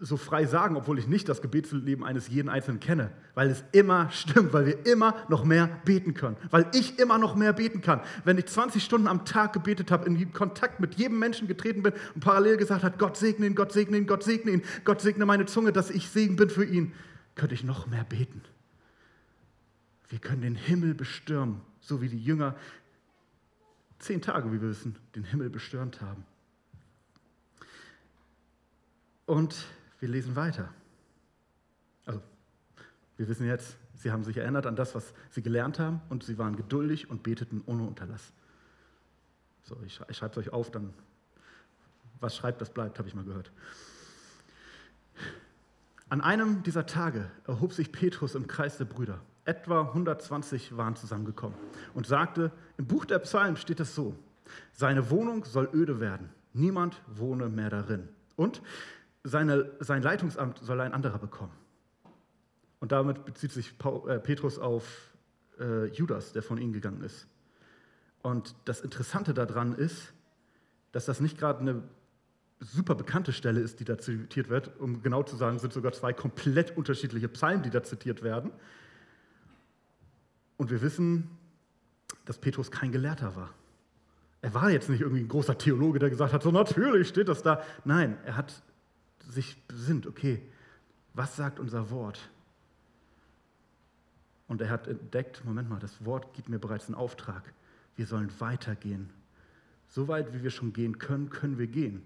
so 0.01 0.17
frei 0.17 0.47
sagen, 0.47 0.77
obwohl 0.77 0.99
ich 0.99 1.07
nicht 1.07 1.29
das 1.29 1.43
Gebetsleben 1.43 2.05
eines 2.05 2.29
jeden 2.29 2.49
Einzelnen 2.49 2.81
kenne? 2.81 3.11
Weil 3.35 3.51
es 3.51 3.65
immer 3.73 4.11
stimmt, 4.11 4.53
weil 4.53 4.67
wir 4.67 4.87
immer 4.87 5.15
noch 5.29 5.45
mehr 5.45 5.69
beten 5.85 6.15
können. 6.15 6.37
Weil 6.51 6.71
ich 6.73 6.99
immer 6.99 7.19
noch 7.19 7.35
mehr 7.35 7.53
beten 7.53 7.81
kann. 7.81 8.01
Wenn 8.25 8.39
ich 8.39 8.47
20 8.47 8.83
Stunden 8.83 9.09
am 9.09 9.25
Tag 9.25 9.53
gebetet 9.53 9.91
habe, 9.91 10.07
in 10.07 10.33
Kontakt 10.33 10.81
mit 10.81 10.95
jedem 10.95 11.19
Menschen 11.19 11.49
getreten 11.49 11.83
bin 11.83 11.93
und 12.15 12.21
parallel 12.21 12.57
gesagt 12.57 12.85
hat, 12.85 12.99
Gott 12.99 13.17
segne 13.17 13.47
ihn, 13.47 13.55
Gott 13.55 13.73
segne 13.73 13.97
ihn, 13.97 14.07
Gott 14.07 14.23
segne 14.23 14.53
ihn, 14.53 14.63
Gott 14.85 15.01
segne 15.01 15.27
meine 15.27 15.47
Zunge, 15.47 15.73
dass 15.73 15.91
ich 15.91 16.09
Segen 16.09 16.37
bin 16.37 16.51
für 16.51 16.65
ihn, 16.65 16.93
könnte 17.35 17.55
ich 17.55 17.65
noch 17.65 17.87
mehr 17.87 18.05
beten. 18.05 18.43
Wir 20.09 20.19
können 20.19 20.43
den 20.43 20.55
Himmel 20.55 20.95
bestürmen, 20.95 21.61
so 21.81 22.01
wie 22.01 22.09
die 22.09 22.23
Jünger 22.23 22.57
zehn 23.99 24.23
Tage, 24.23 24.53
wie 24.53 24.61
wir 24.61 24.71
wissen, 24.71 24.97
den 25.15 25.25
Himmel 25.25 25.51
bestürmt 25.51 26.01
haben. 26.01 26.25
Und 29.27 29.67
wir 30.01 30.09
lesen 30.09 30.37
weiter. 30.37 30.69
Also, 32.07 32.21
wir 33.17 33.29
wissen 33.29 33.47
jetzt, 33.47 33.77
sie 33.95 34.13
haben 34.13 34.25
sich 34.25 34.37
erinnert 34.37 34.67
an 34.67 34.77
das, 34.77 34.95
was 34.95 35.13
sie 35.31 35.43
gelernt 35.43 35.79
haben 35.79 36.01
und 36.09 36.23
sie 36.23 36.39
waren 36.39 36.57
geduldig 36.57 37.11
und 37.11 37.23
beteten 37.23 37.63
ohne 37.67 37.83
Unterlass. 37.83 38.33
So, 39.65 39.77
ich, 39.85 40.01
ich 40.09 40.17
schreibe 40.17 40.33
es 40.33 40.47
euch 40.47 40.53
auf, 40.53 40.71
dann 40.71 40.95
was 42.21 42.37
schreibt, 42.37 42.61
das 42.61 42.71
bleibt, 42.71 42.99
habe 42.99 43.09
ich 43.09 43.15
mal 43.15 43.25
gehört. 43.25 43.53
An 46.09 46.21
einem 46.21 46.63
dieser 46.63 46.87
Tage 46.87 47.31
erhob 47.47 47.73
sich 47.73 47.93
Petrus 47.93 48.35
im 48.35 48.47
Kreis 48.47 48.79
der 48.79 48.87
Brüder. 48.87 49.21
Etwa 49.45 49.83
120 49.83 50.77
waren 50.77 50.97
zusammengekommen 50.97 51.57
und 51.95 52.07
sagte, 52.07 52.51
im 52.77 52.87
Buch 52.87 53.05
der 53.05 53.19
Psalmen 53.19 53.57
steht 53.57 53.81
es 53.81 53.95
so, 53.95 54.17
seine 54.73 55.11
Wohnung 55.11 55.45
soll 55.45 55.69
öde 55.73 56.01
werden, 56.01 56.31
niemand 56.53 57.01
wohne 57.07 57.49
mehr 57.49 57.71
darin. 57.71 58.09
Und 58.37 58.63
seine, 59.25 59.71
sein 59.81 60.03
Leitungsamt 60.03 60.59
soll 60.59 60.81
ein 60.81 60.93
anderer 60.93 61.19
bekommen. 61.19 61.53
Und 62.81 62.93
damit 62.93 63.25
bezieht 63.25 63.53
sich 63.53 63.75
äh, 64.07 64.19
Petrus 64.19 64.59
auf 64.59 65.13
äh, 65.59 65.87
Judas, 65.87 66.33
der 66.33 66.43
von 66.43 66.59
ihnen 66.59 66.73
gegangen 66.73 67.03
ist. 67.03 67.27
Und 68.23 68.55
das 68.65 68.81
Interessante 68.81 69.35
daran 69.35 69.75
ist, 69.75 70.13
dass 70.93 71.07
das 71.07 71.21
nicht 71.21 71.39
gerade 71.39 71.61
eine 71.61 71.83
super 72.61 72.95
bekannte 72.95 73.33
Stelle 73.33 73.61
ist, 73.61 73.81
die 73.81 73.85
da 73.85 73.99
zitiert 73.99 74.49
wird. 74.49 74.79
Um 74.81 75.03
genau 75.03 75.23
zu 75.23 75.37
sagen, 75.37 75.59
sind 75.59 75.73
sogar 75.73 75.93
zwei 75.93 76.13
komplett 76.13 76.77
unterschiedliche 76.77 77.29
Psalmen, 77.29 77.63
die 77.63 77.71
da 77.71 77.83
zitiert 77.83 78.23
werden. 78.23 78.53
Und 80.57 80.71
wir 80.71 80.83
wissen, 80.83 81.31
dass 82.25 82.39
Petrus 82.39 82.71
kein 82.71 82.91
Gelehrter 82.91 83.37
war. 83.37 83.55
Er 84.41 84.55
war 84.55 84.71
jetzt 84.71 84.89
nicht 84.89 85.01
irgendwie 85.01 85.23
ein 85.23 85.29
großer 85.29 85.57
Theologe, 85.59 85.99
der 85.99 86.11
gesagt 86.11 86.33
hat, 86.33 86.43
so 86.43 86.51
natürlich 86.51 87.09
steht 87.09 87.29
das 87.29 87.43
da. 87.43 87.63
Nein, 87.85 88.19
er 88.25 88.37
hat 88.37 88.63
sich 89.29 89.62
besinnt, 89.67 90.07
okay, 90.07 90.43
was 91.14 91.37
sagt 91.37 91.61
unser 91.61 91.91
Wort? 91.91 92.31
Und 94.49 94.62
er 94.62 94.71
hat 94.71 94.88
entdeckt, 94.88 95.45
Moment 95.45 95.69
mal, 95.69 95.79
das 95.79 96.05
Wort 96.05 96.33
gibt 96.35 96.49
mir 96.49 96.59
bereits 96.59 96.87
einen 96.87 96.95
Auftrag. 96.95 97.53
Wir 97.97 98.07
sollen 98.07 98.31
weitergehen. 98.41 99.11
So 99.88 100.09
weit, 100.09 100.33
wie 100.33 100.43
wir 100.43 100.51
schon 100.51 100.73
gehen 100.73 100.99
können, 100.99 101.29
können 101.31 101.59
wir 101.59 101.67
gehen. 101.67 102.03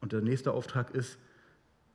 Und 0.00 0.12
der 0.12 0.20
nächste 0.20 0.52
Auftrag 0.52 0.90
ist, 0.90 1.18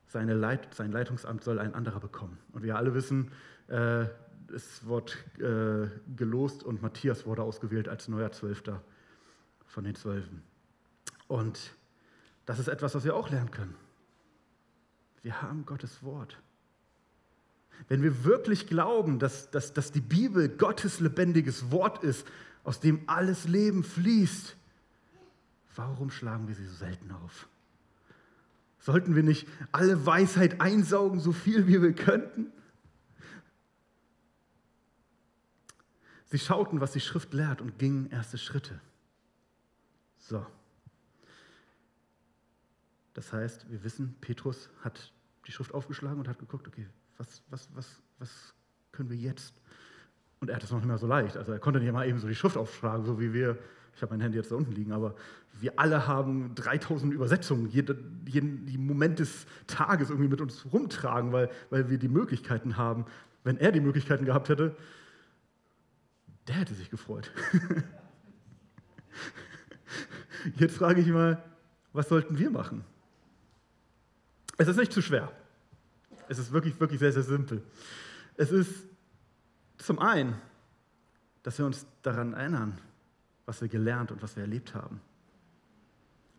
seine 0.06 0.34
Leit 0.34 0.74
sein 0.74 0.92
Leitungsamt 0.92 1.42
soll 1.42 1.58
ein 1.58 1.74
anderer 1.74 2.00
bekommen. 2.00 2.38
Und 2.52 2.62
wir 2.62 2.76
alle 2.76 2.94
wissen, 2.94 3.30
äh, 3.68 4.06
es 4.52 4.84
wurde 4.86 5.12
äh, 5.38 6.16
gelost 6.16 6.62
und 6.62 6.82
Matthias 6.82 7.26
wurde 7.26 7.42
ausgewählt 7.42 7.88
als 7.88 8.08
neuer 8.08 8.30
Zwölfter 8.32 8.82
von 9.66 9.84
den 9.84 9.94
Zwölfen. 9.94 10.42
Und 11.26 11.72
das 12.46 12.58
ist 12.58 12.68
etwas, 12.68 12.94
was 12.94 13.04
wir 13.04 13.16
auch 13.16 13.30
lernen 13.30 13.50
können. 13.50 13.74
Wir 15.24 15.40
haben 15.40 15.64
Gottes 15.64 16.02
Wort. 16.02 16.38
Wenn 17.88 18.02
wir 18.02 18.24
wirklich 18.24 18.66
glauben, 18.66 19.18
dass, 19.18 19.50
dass, 19.50 19.72
dass 19.72 19.90
die 19.90 20.02
Bibel 20.02 20.50
Gottes 20.50 21.00
lebendiges 21.00 21.70
Wort 21.70 22.04
ist, 22.04 22.26
aus 22.62 22.78
dem 22.78 23.02
alles 23.08 23.48
Leben 23.48 23.84
fließt, 23.84 24.54
warum 25.76 26.10
schlagen 26.10 26.46
wir 26.46 26.54
sie 26.54 26.66
so 26.66 26.74
selten 26.76 27.10
auf? 27.10 27.48
Sollten 28.78 29.16
wir 29.16 29.22
nicht 29.22 29.48
alle 29.72 30.04
Weisheit 30.04 30.60
einsaugen, 30.60 31.18
so 31.18 31.32
viel 31.32 31.66
wie 31.66 31.80
wir 31.80 31.94
könnten? 31.94 32.52
Sie 36.26 36.38
schauten, 36.38 36.82
was 36.82 36.92
die 36.92 37.00
Schrift 37.00 37.32
lehrt 37.32 37.62
und 37.62 37.78
gingen 37.78 38.10
erste 38.10 38.36
Schritte. 38.36 38.78
So. 40.18 40.46
Das 43.14 43.32
heißt, 43.32 43.70
wir 43.70 43.82
wissen, 43.84 44.16
Petrus 44.20 44.68
hat 44.82 45.13
die 45.46 45.52
Schrift 45.52 45.74
aufgeschlagen 45.74 46.18
und 46.18 46.28
hat 46.28 46.38
geguckt, 46.38 46.66
okay, 46.66 46.86
was, 47.18 47.42
was, 47.50 47.68
was, 47.74 48.02
was 48.18 48.54
können 48.92 49.10
wir 49.10 49.16
jetzt? 49.16 49.60
Und 50.40 50.50
er 50.50 50.56
hat 50.56 50.64
es 50.64 50.70
noch 50.70 50.78
nicht 50.78 50.88
mehr 50.88 50.98
so 50.98 51.06
leicht. 51.06 51.36
Also 51.36 51.52
er 51.52 51.58
konnte 51.58 51.80
nicht 51.80 51.92
mal 51.92 52.08
eben 52.08 52.18
so 52.18 52.28
die 52.28 52.34
Schrift 52.34 52.56
aufschlagen, 52.56 53.04
so 53.04 53.20
wie 53.20 53.32
wir 53.32 53.58
ich 53.96 54.02
habe 54.02 54.12
mein 54.12 54.20
Handy 54.20 54.36
jetzt 54.36 54.50
da 54.50 54.56
unten 54.56 54.72
liegen, 54.72 54.92
aber 54.92 55.14
wir 55.60 55.78
alle 55.78 56.06
haben 56.06 56.54
3000 56.56 57.14
Übersetzungen, 57.14 57.68
jeden, 57.68 58.24
jeden 58.26 58.86
Moment 58.86 59.20
des 59.20 59.46
Tages 59.66 60.10
irgendwie 60.10 60.28
mit 60.28 60.40
uns 60.40 60.66
rumtragen, 60.72 61.32
weil, 61.32 61.48
weil 61.70 61.88
wir 61.90 61.98
die 61.98 62.08
Möglichkeiten 62.08 62.76
haben. 62.76 63.06
Wenn 63.44 63.56
er 63.58 63.70
die 63.70 63.80
Möglichkeiten 63.80 64.24
gehabt 64.24 64.48
hätte, 64.48 64.74
der 66.48 66.56
hätte 66.56 66.74
sich 66.74 66.90
gefreut. 66.90 67.30
Jetzt 70.56 70.76
frage 70.76 71.00
ich 71.00 71.06
mal, 71.06 71.42
was 71.92 72.08
sollten 72.08 72.36
wir 72.38 72.50
machen? 72.50 72.84
Es 74.56 74.68
ist 74.68 74.76
nicht 74.76 74.92
zu 74.92 75.02
schwer. 75.02 75.30
Es 76.28 76.38
ist 76.38 76.52
wirklich, 76.52 76.78
wirklich 76.78 77.00
sehr, 77.00 77.12
sehr 77.12 77.22
simpel. 77.22 77.62
Es 78.36 78.50
ist 78.50 78.84
zum 79.78 79.98
einen, 79.98 80.34
dass 81.42 81.58
wir 81.58 81.66
uns 81.66 81.86
daran 82.02 82.32
erinnern, 82.32 82.78
was 83.46 83.60
wir 83.60 83.68
gelernt 83.68 84.10
und 84.10 84.22
was 84.22 84.36
wir 84.36 84.42
erlebt 84.42 84.74
haben. 84.74 85.00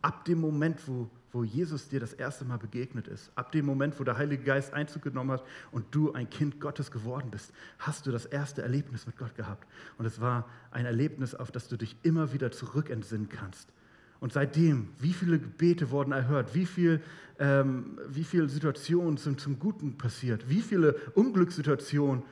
Ab 0.02 0.24
dem 0.24 0.40
Moment, 0.40 0.86
wo, 0.86 1.08
wo 1.32 1.44
Jesus 1.44 1.88
dir 1.88 2.00
das 2.00 2.12
erste 2.12 2.44
Mal 2.44 2.58
begegnet 2.58 3.08
ist, 3.08 3.30
ab 3.34 3.52
dem 3.52 3.66
Moment, 3.66 3.98
wo 3.98 4.04
der 4.04 4.16
Heilige 4.16 4.44
Geist 4.44 4.72
Einzug 4.72 5.02
genommen 5.02 5.32
hat 5.32 5.44
und 5.70 5.94
du 5.94 6.12
ein 6.12 6.28
Kind 6.28 6.60
Gottes 6.60 6.90
geworden 6.90 7.30
bist, 7.30 7.52
hast 7.78 8.06
du 8.06 8.12
das 8.12 8.26
erste 8.26 8.62
Erlebnis 8.62 9.06
mit 9.06 9.16
Gott 9.16 9.34
gehabt. 9.34 9.66
Und 9.98 10.06
es 10.06 10.20
war 10.20 10.48
ein 10.70 10.86
Erlebnis, 10.86 11.34
auf 11.34 11.50
das 11.50 11.68
du 11.68 11.76
dich 11.76 11.96
immer 12.02 12.32
wieder 12.32 12.50
zurückentsinnen 12.50 13.28
kannst. 13.28 13.72
Und 14.20 14.32
seitdem, 14.32 14.88
wie 14.98 15.12
viele 15.12 15.38
Gebete 15.38 15.90
wurden 15.90 16.12
erhört, 16.12 16.54
wie 16.54 16.66
viele 16.66 17.00
ähm, 17.38 17.98
wie 18.08 18.24
viel 18.24 18.48
Situationen 18.48 19.18
sind 19.18 19.40
zum 19.40 19.58
Guten 19.58 19.98
passiert, 19.98 20.48
wie 20.48 20.62
viele 20.62 20.94
Unglückssituationen 21.14 22.22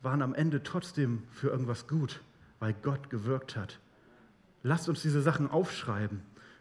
waren 0.00 0.22
am 0.22 0.34
Ende 0.34 0.62
trotzdem 0.62 1.22
für 1.32 1.48
irgendwas 1.48 1.86
gut 1.86 2.20
weil 2.60 2.74
Gott 2.82 3.10
gewirkt 3.10 3.56
hat. 3.56 3.80
Lasst 4.62 4.88
uns 4.88 5.02
diese 5.02 5.22
Sachen 5.22 5.50
aufschreiben. 5.50 6.20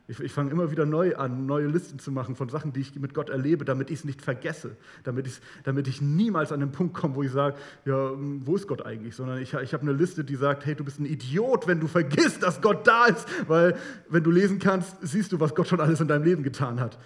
Ich, 0.10 0.20
ich 0.20 0.32
fange 0.32 0.50
immer 0.50 0.72
wieder 0.72 0.88
neu 0.88 1.16
an, 1.16 1.46
neue 1.46 1.68
Listen 1.68 2.00
zu 2.00 2.12
machen 2.12 2.36
von 2.36 2.50
Sachen, 2.50 2.74
die 2.74 2.80
ich 2.80 2.96
mit 2.96 3.14
Gott 3.14 3.30
erlebe, 3.30 3.64
damit 3.64 3.92
ich 3.92 4.00
es 4.00 4.06
nicht 4.06 4.24
vergesse, 4.24 4.76
damit, 5.04 5.30
damit 5.64 5.88
ich 5.88 6.02
niemals 6.02 6.52
an 6.52 6.62
den 6.62 6.72
Punkt 6.72 6.96
komme, 6.96 7.14
wo 7.14 7.22
ich 7.22 7.32
sage, 7.32 7.58
ja, 7.86 8.10
hm, 8.10 8.42
wo 8.44 8.56
ist 8.56 8.68
Gott 8.68 8.84
eigentlich? 8.84 9.16
Sondern 9.16 9.38
ich, 9.38 9.54
ich 9.54 9.72
habe 9.72 9.84
eine 9.84 9.94
Liste, 9.94 10.24
die 10.24 10.36
sagt, 10.36 10.66
hey, 10.66 10.74
du 10.74 10.84
bist 10.84 11.00
ein 11.00 11.06
Idiot, 11.06 11.68
wenn 11.68 11.80
du 11.80 11.88
vergisst, 11.88 12.42
dass 12.42 12.60
Gott 12.60 12.88
da 12.88 13.06
ist, 13.06 13.28
weil 13.48 13.78
wenn 14.10 14.24
du 14.24 14.32
lesen 14.32 14.58
kannst, 14.58 14.98
siehst 15.02 15.32
du, 15.32 15.40
was 15.40 15.54
Gott 15.54 15.68
schon 15.68 15.80
alles 15.80 16.02
in 16.02 16.08
deinem 16.08 16.24
Leben 16.24 16.42
getan 16.42 16.80
hat. 16.80 16.98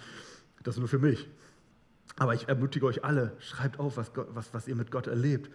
Das 0.62 0.78
nur 0.78 0.88
für 0.88 0.98
mich. 0.98 1.28
Aber 2.16 2.32
ich 2.32 2.48
ermutige 2.48 2.86
euch 2.86 3.04
alle, 3.04 3.36
schreibt 3.38 3.78
auf, 3.78 3.98
was, 3.98 4.14
Gott, 4.14 4.28
was, 4.32 4.54
was 4.54 4.66
ihr 4.66 4.76
mit 4.76 4.90
Gott 4.90 5.08
erlebt. 5.08 5.50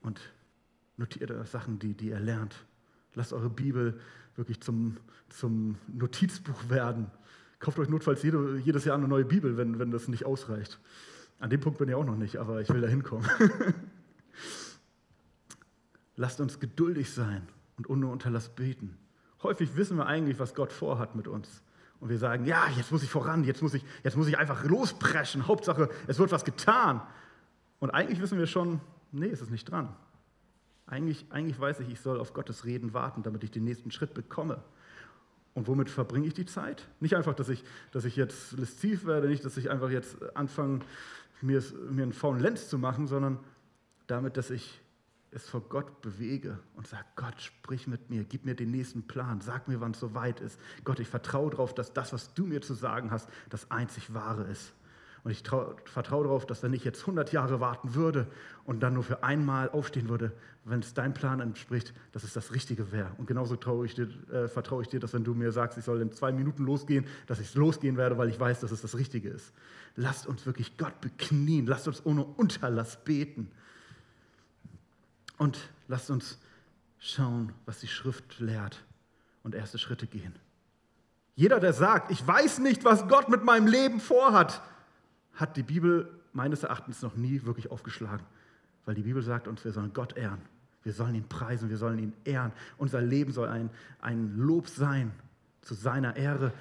Und 0.00 0.20
notiert 0.96 1.30
Sachen, 1.46 1.78
die, 1.78 1.94
die 1.94 2.08
ihr 2.08 2.18
lernt. 2.18 2.56
Lasst 3.14 3.32
eure 3.32 3.50
Bibel 3.50 4.00
wirklich 4.36 4.60
zum, 4.60 4.96
zum 5.28 5.76
Notizbuch 5.88 6.68
werden. 6.68 7.10
Kauft 7.58 7.78
euch 7.78 7.88
notfalls 7.88 8.22
jede, 8.22 8.58
jedes 8.58 8.84
Jahr 8.84 8.96
eine 8.96 9.08
neue 9.08 9.24
Bibel, 9.24 9.56
wenn, 9.56 9.78
wenn 9.78 9.90
das 9.90 10.08
nicht 10.08 10.26
ausreicht. 10.26 10.80
An 11.38 11.50
dem 11.50 11.60
Punkt 11.60 11.78
bin 11.78 11.88
ich 11.88 11.94
auch 11.94 12.04
noch 12.04 12.16
nicht, 12.16 12.36
aber 12.36 12.60
ich 12.60 12.68
will 12.68 12.80
da 12.80 12.88
hinkommen. 12.88 13.28
Lasst 16.16 16.40
uns 16.40 16.60
geduldig 16.60 17.10
sein 17.10 17.48
und 17.76 17.88
ohne 17.88 18.06
Unterlass 18.06 18.48
beten. 18.48 18.96
Häufig 19.42 19.76
wissen 19.76 19.96
wir 19.96 20.06
eigentlich, 20.06 20.38
was 20.38 20.54
Gott 20.54 20.72
vorhat 20.72 21.16
mit 21.16 21.26
uns. 21.26 21.62
Und 22.00 22.08
wir 22.08 22.18
sagen, 22.18 22.46
ja, 22.46 22.68
jetzt 22.76 22.90
muss 22.90 23.02
ich 23.02 23.10
voran, 23.10 23.44
jetzt 23.44 23.62
muss 23.62 23.74
ich, 23.74 23.84
jetzt 24.02 24.16
muss 24.16 24.26
ich 24.26 24.38
einfach 24.38 24.64
lospreschen. 24.64 25.46
Hauptsache, 25.46 25.88
es 26.06 26.18
wird 26.18 26.32
was 26.32 26.44
getan. 26.44 27.00
Und 27.78 27.90
eigentlich 27.90 28.20
wissen 28.20 28.38
wir 28.38 28.46
schon, 28.46 28.80
nee, 29.12 29.28
es 29.28 29.40
ist 29.40 29.50
nicht 29.50 29.70
dran. 29.70 29.94
Eigentlich, 30.92 31.24
eigentlich 31.30 31.58
weiß 31.58 31.80
ich, 31.80 31.88
ich 31.88 32.00
soll 32.00 32.20
auf 32.20 32.34
Gottes 32.34 32.66
Reden 32.66 32.92
warten, 32.92 33.22
damit 33.22 33.42
ich 33.42 33.50
den 33.50 33.64
nächsten 33.64 33.90
Schritt 33.90 34.12
bekomme. 34.12 34.62
Und 35.54 35.66
womit 35.66 35.88
verbringe 35.88 36.26
ich 36.26 36.34
die 36.34 36.44
Zeit? 36.44 36.86
Nicht 37.00 37.16
einfach, 37.16 37.32
dass 37.32 37.48
ich, 37.48 37.64
dass 37.92 38.04
ich 38.04 38.14
jetzt 38.14 38.52
listiv 38.52 39.06
werde, 39.06 39.26
nicht, 39.26 39.42
dass 39.42 39.56
ich 39.56 39.70
einfach 39.70 39.88
jetzt 39.88 40.18
anfange, 40.36 40.80
mir, 41.40 41.62
mir 41.90 42.02
einen 42.02 42.12
faulen 42.12 42.42
Lenz 42.42 42.68
zu 42.68 42.76
machen, 42.76 43.06
sondern 43.06 43.38
damit, 44.06 44.36
dass 44.36 44.50
ich 44.50 44.82
es 45.30 45.48
vor 45.48 45.62
Gott 45.62 46.02
bewege 46.02 46.58
und 46.76 46.86
sage, 46.86 47.06
Gott, 47.16 47.40
sprich 47.40 47.86
mit 47.86 48.10
mir, 48.10 48.24
gib 48.24 48.44
mir 48.44 48.54
den 48.54 48.70
nächsten 48.70 49.06
Plan, 49.06 49.40
sag 49.40 49.68
mir, 49.68 49.80
wann 49.80 49.92
es 49.92 50.00
soweit 50.00 50.40
ist. 50.40 50.60
Gott, 50.84 51.00
ich 51.00 51.08
vertraue 51.08 51.52
darauf, 51.52 51.72
dass 51.72 51.94
das, 51.94 52.12
was 52.12 52.34
du 52.34 52.44
mir 52.44 52.60
zu 52.60 52.74
sagen 52.74 53.10
hast, 53.10 53.30
das 53.48 53.70
einzig 53.70 54.12
wahre 54.12 54.42
ist. 54.42 54.74
Und 55.24 55.30
ich 55.30 55.42
vertraue 55.44 56.24
darauf, 56.24 56.46
dass 56.46 56.64
er 56.64 56.68
nicht 56.68 56.84
jetzt 56.84 57.02
100 57.02 57.32
Jahre 57.32 57.60
warten 57.60 57.94
würde 57.94 58.26
und 58.64 58.82
dann 58.82 58.94
nur 58.94 59.04
für 59.04 59.22
einmal 59.22 59.70
aufstehen 59.70 60.08
würde, 60.08 60.32
wenn 60.64 60.80
es 60.80 60.94
deinem 60.94 61.14
Plan 61.14 61.38
entspricht, 61.40 61.94
dass 62.10 62.24
es 62.24 62.32
das 62.32 62.52
Richtige 62.52 62.90
wäre. 62.90 63.10
Und 63.18 63.26
genauso 63.26 63.56
ich 63.84 63.94
dir, 63.94 64.08
äh, 64.32 64.48
vertraue 64.48 64.82
ich 64.82 64.88
dir, 64.88 64.98
dass 64.98 65.12
wenn 65.12 65.22
du 65.22 65.34
mir 65.34 65.52
sagst, 65.52 65.78
ich 65.78 65.84
soll 65.84 66.00
in 66.00 66.10
zwei 66.10 66.32
Minuten 66.32 66.64
losgehen, 66.64 67.06
dass 67.28 67.38
ich 67.38 67.54
losgehen 67.54 67.96
werde, 67.96 68.18
weil 68.18 68.30
ich 68.30 68.38
weiß, 68.38 68.60
dass 68.60 68.72
es 68.72 68.82
das 68.82 68.96
Richtige 68.96 69.28
ist. 69.28 69.52
Lasst 69.94 70.26
uns 70.26 70.44
wirklich 70.44 70.76
Gott 70.76 71.00
beknien, 71.00 71.66
lasst 71.66 71.86
uns 71.86 72.04
ohne 72.04 72.24
Unterlass 72.24 73.04
beten. 73.04 73.50
Und 75.38 75.58
lasst 75.86 76.10
uns 76.10 76.38
schauen, 76.98 77.52
was 77.64 77.78
die 77.80 77.88
Schrift 77.88 78.40
lehrt 78.40 78.82
und 79.44 79.54
erste 79.54 79.78
Schritte 79.78 80.06
gehen. 80.06 80.34
Jeder, 81.34 81.60
der 81.60 81.72
sagt, 81.72 82.10
ich 82.10 82.26
weiß 82.26 82.58
nicht, 82.58 82.84
was 82.84 83.08
Gott 83.08 83.28
mit 83.28 83.44
meinem 83.44 83.66
Leben 83.66 84.00
vorhat, 84.00 84.62
hat 85.34 85.56
die 85.56 85.62
Bibel 85.62 86.08
meines 86.32 86.62
Erachtens 86.62 87.02
noch 87.02 87.16
nie 87.16 87.42
wirklich 87.44 87.70
aufgeschlagen. 87.70 88.24
Weil 88.84 88.94
die 88.94 89.02
Bibel 89.02 89.22
sagt 89.22 89.48
uns, 89.48 89.64
wir 89.64 89.72
sollen 89.72 89.92
Gott 89.92 90.16
ehren. 90.16 90.40
Wir 90.82 90.92
sollen 90.92 91.14
ihn 91.14 91.28
preisen, 91.28 91.70
wir 91.70 91.76
sollen 91.76 91.98
ihn 91.98 92.12
ehren. 92.24 92.52
Unser 92.76 93.00
Leben 93.00 93.32
soll 93.32 93.48
ein, 93.48 93.70
ein 94.00 94.36
Lob 94.36 94.68
sein 94.68 95.12
zu 95.60 95.74
seiner 95.74 96.16
Ehre. 96.16 96.52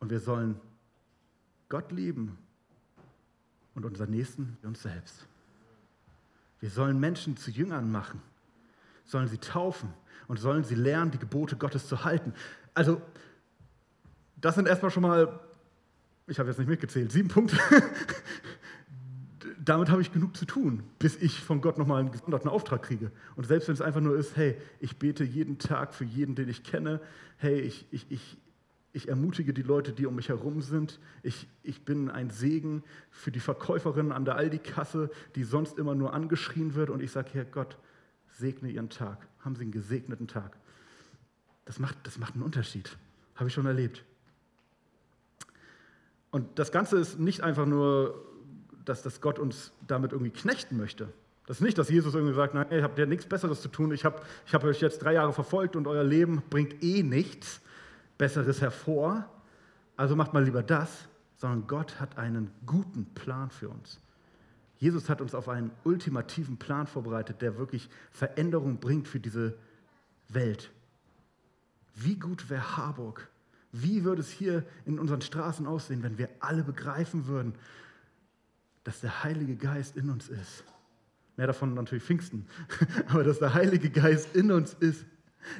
Und 0.00 0.10
wir 0.10 0.20
sollen 0.20 0.60
Gott 1.68 1.92
lieben 1.92 2.36
und 3.74 3.84
unseren 3.84 4.10
Nächsten 4.10 4.56
wie 4.60 4.66
uns 4.66 4.82
selbst. 4.82 5.26
Wir 6.60 6.70
sollen 6.70 6.98
Menschen 6.98 7.36
zu 7.36 7.50
Jüngern 7.50 7.90
machen, 7.92 8.20
sollen 9.04 9.28
sie 9.28 9.38
taufen 9.38 9.92
und 10.26 10.38
sollen 10.38 10.64
sie 10.64 10.74
lernen, 10.74 11.10
die 11.10 11.18
Gebote 11.18 11.56
Gottes 11.56 11.86
zu 11.86 12.04
halten. 12.04 12.32
Also, 12.74 13.00
das 14.40 14.54
sind 14.54 14.66
erstmal 14.66 14.90
schon 14.90 15.02
mal 15.02 15.40
ich 16.26 16.38
habe 16.38 16.48
jetzt 16.48 16.58
nicht 16.58 16.68
mitgezählt, 16.68 17.12
sieben 17.12 17.28
Punkte. 17.28 17.56
Damit 19.64 19.90
habe 19.90 20.00
ich 20.00 20.12
genug 20.12 20.36
zu 20.36 20.44
tun, 20.44 20.82
bis 20.98 21.16
ich 21.16 21.40
von 21.40 21.60
Gott 21.60 21.78
nochmal 21.78 22.00
einen 22.00 22.12
gesonderten 22.12 22.48
Auftrag 22.48 22.82
kriege. 22.82 23.10
Und 23.34 23.46
selbst 23.46 23.68
wenn 23.68 23.74
es 23.74 23.80
einfach 23.80 24.00
nur 24.00 24.16
ist, 24.16 24.36
hey, 24.36 24.56
ich 24.80 24.96
bete 24.96 25.24
jeden 25.24 25.58
Tag 25.58 25.94
für 25.94 26.04
jeden, 26.04 26.34
den 26.34 26.48
ich 26.48 26.62
kenne, 26.62 27.00
hey, 27.36 27.60
ich, 27.60 27.86
ich, 27.90 28.06
ich, 28.10 28.38
ich 28.92 29.08
ermutige 29.08 29.52
die 29.52 29.62
Leute, 29.62 29.92
die 29.92 30.06
um 30.06 30.14
mich 30.14 30.28
herum 30.28 30.62
sind. 30.62 31.00
Ich, 31.22 31.48
ich 31.62 31.84
bin 31.84 32.10
ein 32.10 32.30
Segen 32.30 32.84
für 33.10 33.32
die 33.32 33.40
Verkäuferin 33.40 34.12
an 34.12 34.24
der 34.24 34.36
Aldi-Kasse, 34.36 35.10
die 35.34 35.44
sonst 35.44 35.78
immer 35.78 35.94
nur 35.94 36.14
angeschrien 36.14 36.74
wird. 36.74 36.90
Und 36.90 37.02
ich 37.02 37.10
sage, 37.10 37.30
Herr 37.32 37.44
Gott, 37.44 37.76
segne 38.38 38.70
ihren 38.70 38.88
Tag. 38.88 39.26
Haben 39.40 39.56
Sie 39.56 39.62
einen 39.62 39.72
gesegneten 39.72 40.28
Tag. 40.28 40.56
Das 41.64 41.78
macht, 41.78 41.98
das 42.04 42.18
macht 42.18 42.34
einen 42.34 42.42
Unterschied. 42.42 42.96
Habe 43.34 43.48
ich 43.48 43.54
schon 43.54 43.66
erlebt. 43.66 44.04
Und 46.36 46.58
das 46.58 46.70
Ganze 46.70 46.98
ist 46.98 47.18
nicht 47.18 47.40
einfach 47.40 47.64
nur, 47.64 48.22
dass, 48.84 49.00
dass 49.00 49.22
Gott 49.22 49.38
uns 49.38 49.72
damit 49.86 50.12
irgendwie 50.12 50.32
knechten 50.32 50.76
möchte. 50.76 51.08
Das 51.46 51.56
ist 51.56 51.60
nicht, 51.62 51.78
dass 51.78 51.88
Jesus 51.88 52.14
irgendwie 52.14 52.34
sagt, 52.34 52.52
nein, 52.52 52.66
ihr 52.72 52.82
habt 52.82 52.98
ja 52.98 53.06
nichts 53.06 53.24
Besseres 53.24 53.62
zu 53.62 53.68
tun, 53.68 53.90
ich 53.90 54.04
habe 54.04 54.20
ich 54.46 54.52
hab 54.52 54.62
euch 54.62 54.82
jetzt 54.82 55.02
drei 55.02 55.14
Jahre 55.14 55.32
verfolgt 55.32 55.76
und 55.76 55.86
euer 55.86 56.04
Leben 56.04 56.42
bringt 56.50 56.84
eh 56.84 57.02
nichts 57.02 57.62
Besseres 58.18 58.60
hervor, 58.60 59.24
also 59.96 60.14
macht 60.14 60.34
mal 60.34 60.44
lieber 60.44 60.62
das, 60.62 61.08
sondern 61.38 61.66
Gott 61.68 62.00
hat 62.00 62.18
einen 62.18 62.50
guten 62.66 63.06
Plan 63.14 63.48
für 63.48 63.70
uns. 63.70 63.98
Jesus 64.76 65.08
hat 65.08 65.22
uns 65.22 65.34
auf 65.34 65.48
einen 65.48 65.70
ultimativen 65.84 66.58
Plan 66.58 66.86
vorbereitet, 66.86 67.40
der 67.40 67.56
wirklich 67.56 67.88
Veränderung 68.10 68.76
bringt 68.76 69.08
für 69.08 69.20
diese 69.20 69.56
Welt. 70.28 70.70
Wie 71.94 72.16
gut 72.16 72.50
wäre 72.50 72.76
Harburg, 72.76 73.26
wie 73.82 74.04
würde 74.04 74.20
es 74.20 74.30
hier 74.30 74.64
in 74.84 74.98
unseren 74.98 75.20
Straßen 75.20 75.66
aussehen, 75.66 76.02
wenn 76.02 76.18
wir 76.18 76.28
alle 76.40 76.62
begreifen 76.62 77.26
würden, 77.26 77.54
dass 78.84 79.00
der 79.00 79.24
Heilige 79.24 79.56
Geist 79.56 79.96
in 79.96 80.10
uns 80.10 80.28
ist? 80.28 80.64
Mehr 81.36 81.46
davon 81.46 81.74
natürlich 81.74 82.04
Pfingsten, 82.04 82.46
aber 83.08 83.24
dass 83.24 83.38
der 83.38 83.54
Heilige 83.54 83.90
Geist 83.90 84.34
in 84.34 84.50
uns 84.50 84.74
ist, 84.74 85.04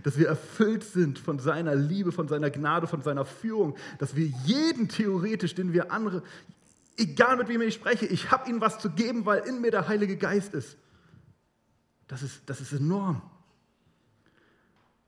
dass 0.03 0.19
wir 0.19 0.29
erfüllt 0.29 0.85
sind 0.85 1.19
von 1.19 1.39
seiner 1.39 1.75
Liebe, 1.75 2.13
von 2.13 2.29
seiner 2.29 2.51
Gnade, 2.51 2.87
von 2.87 3.03
seiner 3.03 3.25
Führung, 3.25 3.77
dass 3.99 4.17
wir 4.17 4.27
jeden 4.45 4.89
theoretisch, 4.89 5.55
den 5.55 5.73
wir 5.73 5.93
andere, 5.93 6.23
egal 6.97 7.37
mit 7.37 7.49
wem 7.49 7.61
ich 7.61 7.75
spreche, 7.75 8.07
ich 8.07 8.31
habe 8.31 8.49
ihnen 8.49 8.61
was 8.61 8.79
zu 8.79 8.91
geben, 8.91 9.27
weil 9.27 9.47
in 9.47 9.61
mir 9.61 9.71
der 9.71 9.89
Heilige 9.89 10.17
Geist 10.17 10.55
ist. 10.55 10.77
Das 12.09 12.23
ist, 12.23 12.43
das 12.47 12.61
ist 12.61 12.73
enorm. 12.73 13.23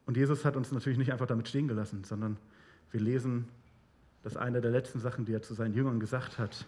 Und 0.07 0.16
Jesus 0.16 0.44
hat 0.44 0.57
uns 0.57 0.73
natürlich 0.73 0.99
nicht 0.99 1.12
einfach 1.12 1.27
damit 1.27 1.49
stehen 1.49 1.68
gelassen, 1.68 2.05
sondern 2.05 2.38
wir 2.90 3.01
lesen, 3.01 3.48
dass 4.22 4.37
eine 4.37 4.61
der 4.61 4.70
letzten 4.70 5.01
Sachen, 5.01 5.24
die 5.24 5.33
er 5.33 5.42
zu 5.42 5.55
seinen 5.55 5.74
Jüngern 5.74 6.01
gesagt 6.01 6.38
hat, 6.38 6.66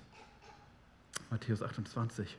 Matthäus 1.31 1.63
28. 1.63 2.39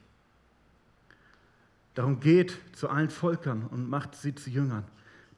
Darum 1.93 2.19
geht 2.19 2.57
zu 2.73 2.89
allen 2.89 3.09
Völkern 3.09 3.67
und 3.67 3.89
macht 3.89 4.15
sie 4.15 4.33
zu 4.33 4.49
Jüngern. 4.49 4.85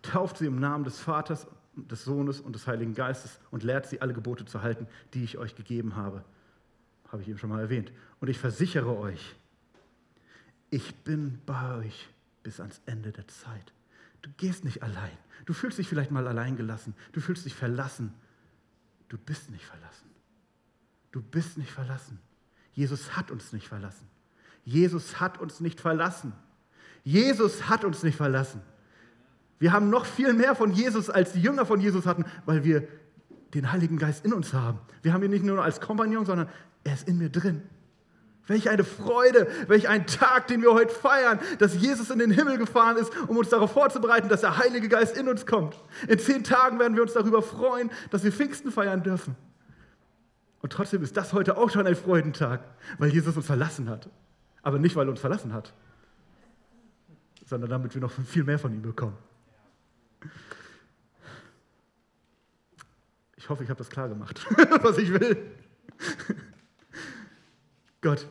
Tauft 0.02 0.38
sie 0.38 0.46
im 0.46 0.60
Namen 0.60 0.84
des 0.84 1.00
Vaters, 1.00 1.48
des 1.76 2.04
Sohnes 2.04 2.40
und 2.40 2.54
des 2.54 2.68
Heiligen 2.68 2.94
Geistes 2.94 3.40
und 3.52 3.64
lehrt 3.64 3.88
sie 3.88 4.02
alle 4.02 4.14
Gebote 4.14 4.46
zu 4.46 4.62
halten, 4.62 4.88
die 5.14 5.24
ich 5.24 5.38
euch 5.38 5.56
gegeben 5.56 5.96
habe. 5.96 6.24
Habe 7.12 7.22
ich 7.22 7.30
eben 7.30 7.38
schon 7.38 7.50
mal 7.50 7.62
erwähnt. 7.62 7.92
Und 8.20 8.30
ich 8.30 8.38
versichere 8.38 8.98
euch, 8.98 9.36
ich 10.70 10.96
bin 11.04 11.40
bei 11.46 11.78
euch 11.78 12.10
bis 12.44 12.60
ans 12.60 12.82
Ende 12.86 13.12
der 13.12 13.28
Zeit. 13.28 13.74
Du 14.22 14.30
gehst 14.38 14.64
nicht 14.64 14.84
allein. 14.84 15.18
Du 15.46 15.54
fühlst 15.54 15.78
dich 15.78 15.88
vielleicht 15.88 16.12
mal 16.12 16.28
allein 16.28 16.56
gelassen. 16.56 16.96
Du 17.12 17.22
fühlst 17.22 17.46
dich 17.46 17.56
verlassen. 17.56 18.14
Du 19.14 19.20
bist 19.20 19.52
nicht 19.52 19.64
verlassen. 19.64 20.10
Du 21.12 21.22
bist 21.22 21.60
nicht 21.60 21.70
verlassen. 21.70 22.18
Jesus 22.72 23.16
hat 23.16 23.30
uns 23.30 23.54
nicht 23.54 23.68
verlassen. 23.68 24.08
Jesus 24.66 25.20
hat 25.20 25.40
uns 25.40 25.60
nicht 25.60 25.80
verlassen. 25.80 26.34
Jesus 27.04 27.70
hat 27.70 27.86
uns 27.86 28.02
nicht 28.02 28.16
verlassen. 28.18 28.64
Wir 29.60 29.72
haben 29.72 29.92
noch 29.92 30.08
viel 30.08 30.34
mehr 30.34 30.56
von 30.56 30.72
Jesus, 30.72 31.12
als 31.12 31.34
die 31.34 31.42
Jünger 31.42 31.68
von 31.68 31.80
Jesus 31.80 32.08
hatten, 32.08 32.26
weil 32.48 32.64
wir 32.64 32.88
den 33.54 33.72
Heiligen 33.72 34.00
Geist 34.00 34.26
in 34.26 34.34
uns 34.34 34.52
haben. 34.52 34.80
Wir 35.04 35.14
haben 35.14 35.22
ihn 35.22 35.30
nicht 35.30 35.46
nur 35.46 35.64
als 35.64 35.80
Kompagnon, 35.80 36.26
sondern 36.26 36.50
er 36.84 36.96
ist 36.96 37.08
in 37.08 37.20
mir 37.20 37.30
drin. 37.30 37.62
Welch 38.48 38.70
eine 38.70 38.84
Freude, 38.84 39.48
welch 39.68 39.88
ein 39.88 40.06
Tag, 40.06 40.48
den 40.48 40.62
wir 40.62 40.74
heute 40.74 40.94
feiern, 40.94 41.40
dass 41.60 41.76
Jesus 41.76 42.10
in 42.10 42.20
den 42.20 42.30
Himmel 42.30 42.58
gefahren 42.58 42.98
ist, 42.98 43.12
um 43.28 43.38
uns 43.38 43.50
darauf 43.50 43.72
vorzubereiten, 43.72 44.28
dass 44.28 44.42
der 44.42 44.58
Heilige 44.58 44.90
Geist 44.90 45.16
in 45.16 45.30
uns 45.30 45.46
kommt. 45.46 45.82
In 46.10 46.20
zehn 46.20 46.44
Tagen 46.44 46.78
werden 46.78 46.96
wir 46.96 47.04
uns 47.04 47.14
darüber 47.14 47.42
freuen, 47.42 47.90
dass 48.12 48.24
wir 48.24 48.34
Pfingsten 48.34 48.72
feiern 48.72 49.02
dürfen. 49.02 49.36
Und 50.62 50.74
trotzdem 50.74 51.04
ist 51.04 51.16
das 51.16 51.32
heute 51.32 51.58
auch 51.58 51.70
schon 51.70 51.88
ein 51.88 51.96
Freudentag, 51.96 52.62
weil 52.98 53.10
Jesus 53.10 53.36
uns 53.38 53.46
verlassen 53.46 53.90
hat. 53.90 54.10
Aber 54.62 54.78
nicht, 54.78 54.96
weil 54.96 55.08
er 55.08 55.12
uns 55.12 55.20
verlassen 55.22 55.54
hat, 55.54 55.74
sondern 57.46 57.70
damit 57.70 57.94
wir 57.94 58.02
noch 58.02 58.12
viel 58.12 58.44
mehr 58.44 58.60
von 58.60 58.74
ihm 58.74 58.82
bekommen. 58.82 59.18
Ich 63.38 63.50
hoffe, 63.50 63.64
ich 63.64 63.70
habe 63.70 63.78
das 63.78 63.90
klar 63.90 64.08
gemacht, 64.08 64.46
was 64.82 64.98
ich 64.98 65.12
will. 65.14 65.38
Gott, 68.04 68.28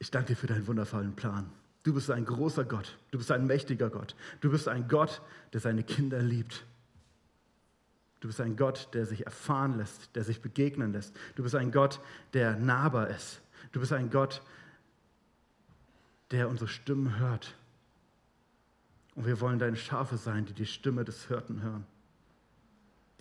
ich 0.00 0.10
danke 0.10 0.32
dir 0.32 0.36
für 0.36 0.48
deinen 0.48 0.66
wundervollen 0.66 1.14
Plan. 1.14 1.50
Du 1.84 1.94
bist 1.94 2.10
ein 2.10 2.24
großer 2.24 2.64
Gott, 2.64 2.98
du 3.12 3.18
bist 3.18 3.30
ein 3.30 3.46
mächtiger 3.46 3.90
Gott, 3.90 4.16
du 4.40 4.50
bist 4.50 4.66
ein 4.66 4.88
Gott, 4.88 5.22
der 5.52 5.60
seine 5.60 5.84
Kinder 5.84 6.20
liebt. 6.20 6.66
Du 8.18 8.26
bist 8.26 8.40
ein 8.40 8.56
Gott, 8.56 8.88
der 8.92 9.06
sich 9.06 9.24
erfahren 9.24 9.78
lässt, 9.78 10.16
der 10.16 10.24
sich 10.24 10.42
begegnen 10.42 10.92
lässt. 10.92 11.14
Du 11.36 11.44
bist 11.44 11.54
ein 11.54 11.70
Gott, 11.70 12.00
der 12.32 12.56
nahbar 12.56 13.08
ist. 13.08 13.40
Du 13.70 13.78
bist 13.78 13.92
ein 13.92 14.10
Gott, 14.10 14.42
der 16.32 16.48
unsere 16.48 16.68
Stimmen 16.68 17.20
hört. 17.20 17.54
Und 19.14 19.26
wir 19.26 19.40
wollen 19.40 19.60
deine 19.60 19.76
Schafe 19.76 20.16
sein, 20.16 20.44
die 20.44 20.54
die 20.54 20.66
Stimme 20.66 21.04
des 21.04 21.28
Hirten 21.28 21.62
hören, 21.62 21.86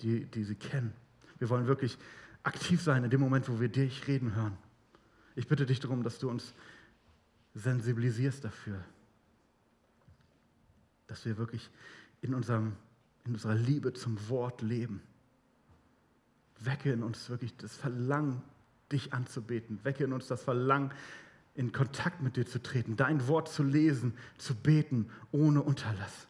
die, 0.01 0.25
die 0.25 0.43
sie 0.43 0.55
kennen. 0.55 0.93
Wir 1.37 1.49
wollen 1.49 1.67
wirklich 1.67 1.99
aktiv 2.41 2.81
sein 2.81 3.03
in 3.03 3.11
dem 3.11 3.21
Moment, 3.21 3.47
wo 3.47 3.59
wir 3.59 3.69
dich 3.69 4.07
reden 4.07 4.33
hören. 4.33 4.57
Ich 5.37 5.47
bitte 5.47 5.67
dich 5.67 5.79
darum, 5.79 6.01
dass 6.01 6.17
du 6.17 6.31
uns 6.31 6.55
sensibilisierst 7.53 8.43
dafür, 8.43 8.83
dass 11.05 11.25
wir 11.25 11.37
wirklich 11.37 11.69
in, 12.21 12.33
unserem, 12.33 12.73
in 13.23 13.35
unserer 13.35 13.53
Liebe 13.53 13.93
zum 13.93 14.17
Wort 14.29 14.63
leben. 14.63 14.99
Wecke 16.59 16.91
in 16.91 17.03
uns 17.03 17.29
wirklich 17.29 17.55
das 17.57 17.75
Verlangen, 17.75 18.41
dich 18.91 19.13
anzubeten. 19.13 19.79
Wecke 19.83 20.05
in 20.05 20.11
uns 20.11 20.25
das 20.25 20.41
Verlangen, 20.41 20.91
in 21.53 21.71
Kontakt 21.71 22.23
mit 22.23 22.35
dir 22.35 22.47
zu 22.47 22.59
treten, 22.59 22.95
dein 22.95 23.27
Wort 23.27 23.47
zu 23.47 23.61
lesen, 23.61 24.17
zu 24.39 24.55
beten, 24.55 25.07
ohne 25.31 25.61
Unterlass. 25.61 26.27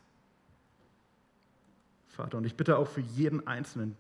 Vater, 2.10 2.39
und 2.39 2.43
ich 2.43 2.56
bitte 2.56 2.78
auch 2.78 2.89
für 2.89 3.02
jeden 3.02 3.48
Einzelnen, 3.48 3.96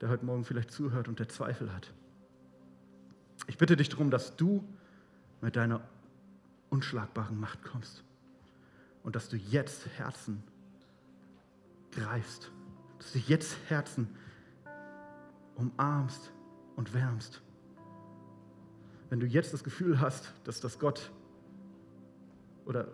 der 0.00 0.08
heute 0.08 0.24
Morgen 0.24 0.44
vielleicht 0.44 0.70
zuhört 0.70 1.08
und 1.08 1.18
der 1.18 1.28
Zweifel 1.28 1.74
hat. 1.74 1.92
Ich 3.46 3.58
bitte 3.58 3.76
dich 3.76 3.88
darum, 3.88 4.10
dass 4.10 4.36
du 4.36 4.64
mit 5.40 5.56
deiner 5.56 5.80
unschlagbaren 6.70 7.38
Macht 7.38 7.62
kommst 7.62 8.04
und 9.02 9.16
dass 9.16 9.28
du 9.28 9.36
jetzt 9.36 9.86
Herzen 9.98 10.42
greifst, 11.92 12.50
dass 12.98 13.12
du 13.12 13.18
jetzt 13.18 13.56
Herzen 13.68 14.08
umarmst 15.56 16.32
und 16.76 16.94
wärmst. 16.94 17.42
Wenn 19.08 19.20
du 19.20 19.26
jetzt 19.26 19.52
das 19.52 19.64
Gefühl 19.64 20.00
hast, 20.00 20.32
dass 20.44 20.60
das 20.60 20.78
Gott 20.78 21.10
oder 22.64 22.88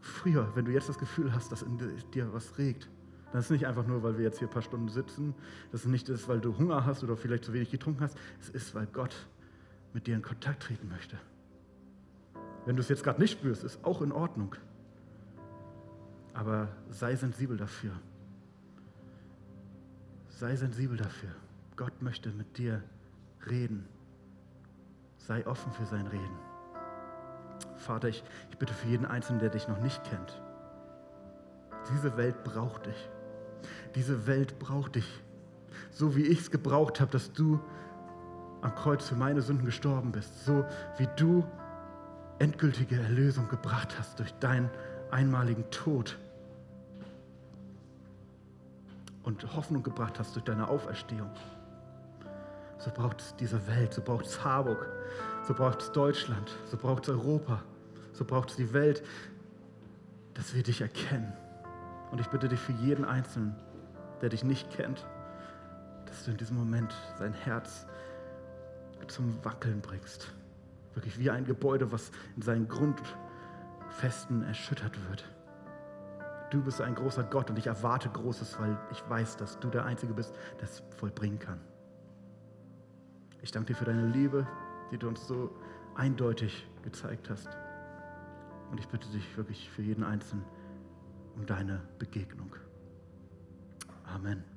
früher, 0.00 0.50
wenn 0.56 0.64
du 0.64 0.72
jetzt 0.72 0.88
das 0.88 0.98
Gefühl 0.98 1.32
hast, 1.32 1.52
dass 1.52 1.62
in 1.62 1.78
dir 2.12 2.32
was 2.32 2.58
regt, 2.58 2.88
dann 3.30 3.40
ist 3.40 3.50
nicht 3.50 3.66
einfach 3.66 3.86
nur, 3.86 4.02
weil 4.02 4.18
wir 4.18 4.24
jetzt 4.24 4.40
hier 4.40 4.48
ein 4.48 4.52
paar 4.52 4.62
Stunden 4.62 4.88
sitzen, 4.88 5.34
das 5.70 5.82
ist 5.82 5.86
nicht 5.86 6.08
das, 6.08 6.26
weil 6.26 6.40
du 6.40 6.56
Hunger 6.58 6.84
hast 6.84 7.04
oder 7.04 7.16
vielleicht 7.16 7.44
zu 7.44 7.52
wenig 7.52 7.70
getrunken 7.70 8.00
hast, 8.00 8.18
es 8.40 8.48
ist, 8.48 8.74
weil 8.74 8.86
Gott 8.86 9.14
mit 9.92 10.06
dir 10.06 10.14
in 10.14 10.22
Kontakt 10.22 10.62
treten 10.62 10.88
möchte. 10.88 11.18
Wenn 12.66 12.76
du 12.76 12.82
es 12.82 12.88
jetzt 12.88 13.02
gerade 13.02 13.20
nicht 13.20 13.32
spürst, 13.32 13.64
ist 13.64 13.84
auch 13.84 14.02
in 14.02 14.12
Ordnung. 14.12 14.54
Aber 16.34 16.68
sei 16.90 17.16
sensibel 17.16 17.56
dafür. 17.56 17.92
Sei 20.28 20.54
sensibel 20.56 20.96
dafür. 20.96 21.30
Gott 21.76 22.02
möchte 22.02 22.30
mit 22.30 22.58
dir 22.58 22.82
reden. 23.46 23.86
Sei 25.18 25.46
offen 25.46 25.72
für 25.72 25.86
sein 25.86 26.06
Reden. 26.06 26.38
Vater, 27.76 28.08
ich, 28.08 28.22
ich 28.50 28.58
bitte 28.58 28.74
für 28.74 28.88
jeden 28.88 29.06
Einzelnen, 29.06 29.40
der 29.40 29.50
dich 29.50 29.68
noch 29.68 29.80
nicht 29.80 30.02
kennt. 30.04 30.40
Diese 31.92 32.16
Welt 32.16 32.44
braucht 32.44 32.86
dich. 32.86 33.10
Diese 33.94 34.26
Welt 34.26 34.58
braucht 34.58 34.96
dich. 34.96 35.22
So 35.90 36.14
wie 36.16 36.22
ich 36.22 36.40
es 36.40 36.50
gebraucht 36.50 37.00
habe, 37.00 37.10
dass 37.10 37.32
du 37.32 37.60
am 38.62 38.74
Kreuz 38.74 39.08
für 39.08 39.14
meine 39.14 39.42
Sünden 39.42 39.64
gestorben 39.64 40.12
bist. 40.12 40.44
So 40.44 40.64
wie 40.98 41.08
du 41.16 41.44
endgültige 42.38 43.00
Erlösung 43.00 43.48
gebracht 43.48 43.96
hast 43.98 44.18
durch 44.18 44.32
deinen 44.34 44.70
einmaligen 45.10 45.70
Tod 45.70 46.16
und 49.22 49.54
Hoffnung 49.54 49.82
gebracht 49.82 50.18
hast 50.18 50.34
durch 50.34 50.44
deine 50.44 50.68
Auferstehung. 50.68 51.30
So 52.78 52.90
braucht 52.90 53.20
es 53.20 53.36
diese 53.36 53.66
Welt, 53.66 53.92
so 53.92 54.00
braucht 54.00 54.24
es 54.24 54.42
Harburg, 54.42 54.88
so 55.46 55.52
braucht 55.52 55.82
es 55.82 55.92
Deutschland, 55.92 56.50
so 56.70 56.78
braucht 56.78 57.04
es 57.04 57.10
Europa, 57.10 57.62
so 58.12 58.24
braucht 58.24 58.50
es 58.50 58.56
die 58.56 58.72
Welt, 58.72 59.02
dass 60.34 60.54
wir 60.54 60.62
dich 60.62 60.80
erkennen. 60.80 61.32
Und 62.10 62.20
ich 62.20 62.28
bitte 62.28 62.48
dich 62.48 62.58
für 62.58 62.72
jeden 62.72 63.04
Einzelnen, 63.04 63.54
der 64.22 64.30
dich 64.30 64.44
nicht 64.44 64.70
kennt, 64.70 65.06
dass 66.06 66.24
du 66.24 66.30
in 66.30 66.38
diesem 66.38 66.56
Moment 66.56 66.94
sein 67.18 67.34
Herz 67.34 67.86
zum 69.10 69.44
Wackeln 69.44 69.80
bringst. 69.80 70.32
Wirklich 70.94 71.18
wie 71.18 71.30
ein 71.30 71.44
Gebäude, 71.44 71.92
was 71.92 72.10
in 72.36 72.42
seinen 72.42 72.68
Grundfesten 72.68 74.42
erschüttert 74.42 74.98
wird. 75.08 75.24
Du 76.50 76.62
bist 76.62 76.80
ein 76.80 76.96
großer 76.96 77.22
Gott 77.22 77.50
und 77.50 77.58
ich 77.58 77.68
erwarte 77.68 78.08
Großes, 78.08 78.58
weil 78.58 78.76
ich 78.90 79.08
weiß, 79.08 79.36
dass 79.36 79.60
du 79.60 79.68
der 79.68 79.84
Einzige 79.84 80.14
bist, 80.14 80.34
der 80.58 80.64
es 80.64 80.82
vollbringen 80.96 81.38
kann. 81.38 81.60
Ich 83.42 83.52
danke 83.52 83.68
dir 83.68 83.76
für 83.76 83.84
deine 83.84 84.06
Liebe, 84.06 84.46
die 84.90 84.98
du 84.98 85.08
uns 85.08 85.26
so 85.26 85.50
eindeutig 85.94 86.66
gezeigt 86.82 87.30
hast. 87.30 87.48
Und 88.70 88.80
ich 88.80 88.88
bitte 88.88 89.08
dich 89.10 89.36
wirklich 89.36 89.70
für 89.70 89.82
jeden 89.82 90.04
Einzelnen 90.04 90.44
um 91.36 91.46
deine 91.46 91.80
Begegnung. 91.98 92.54
Amen. 94.04 94.49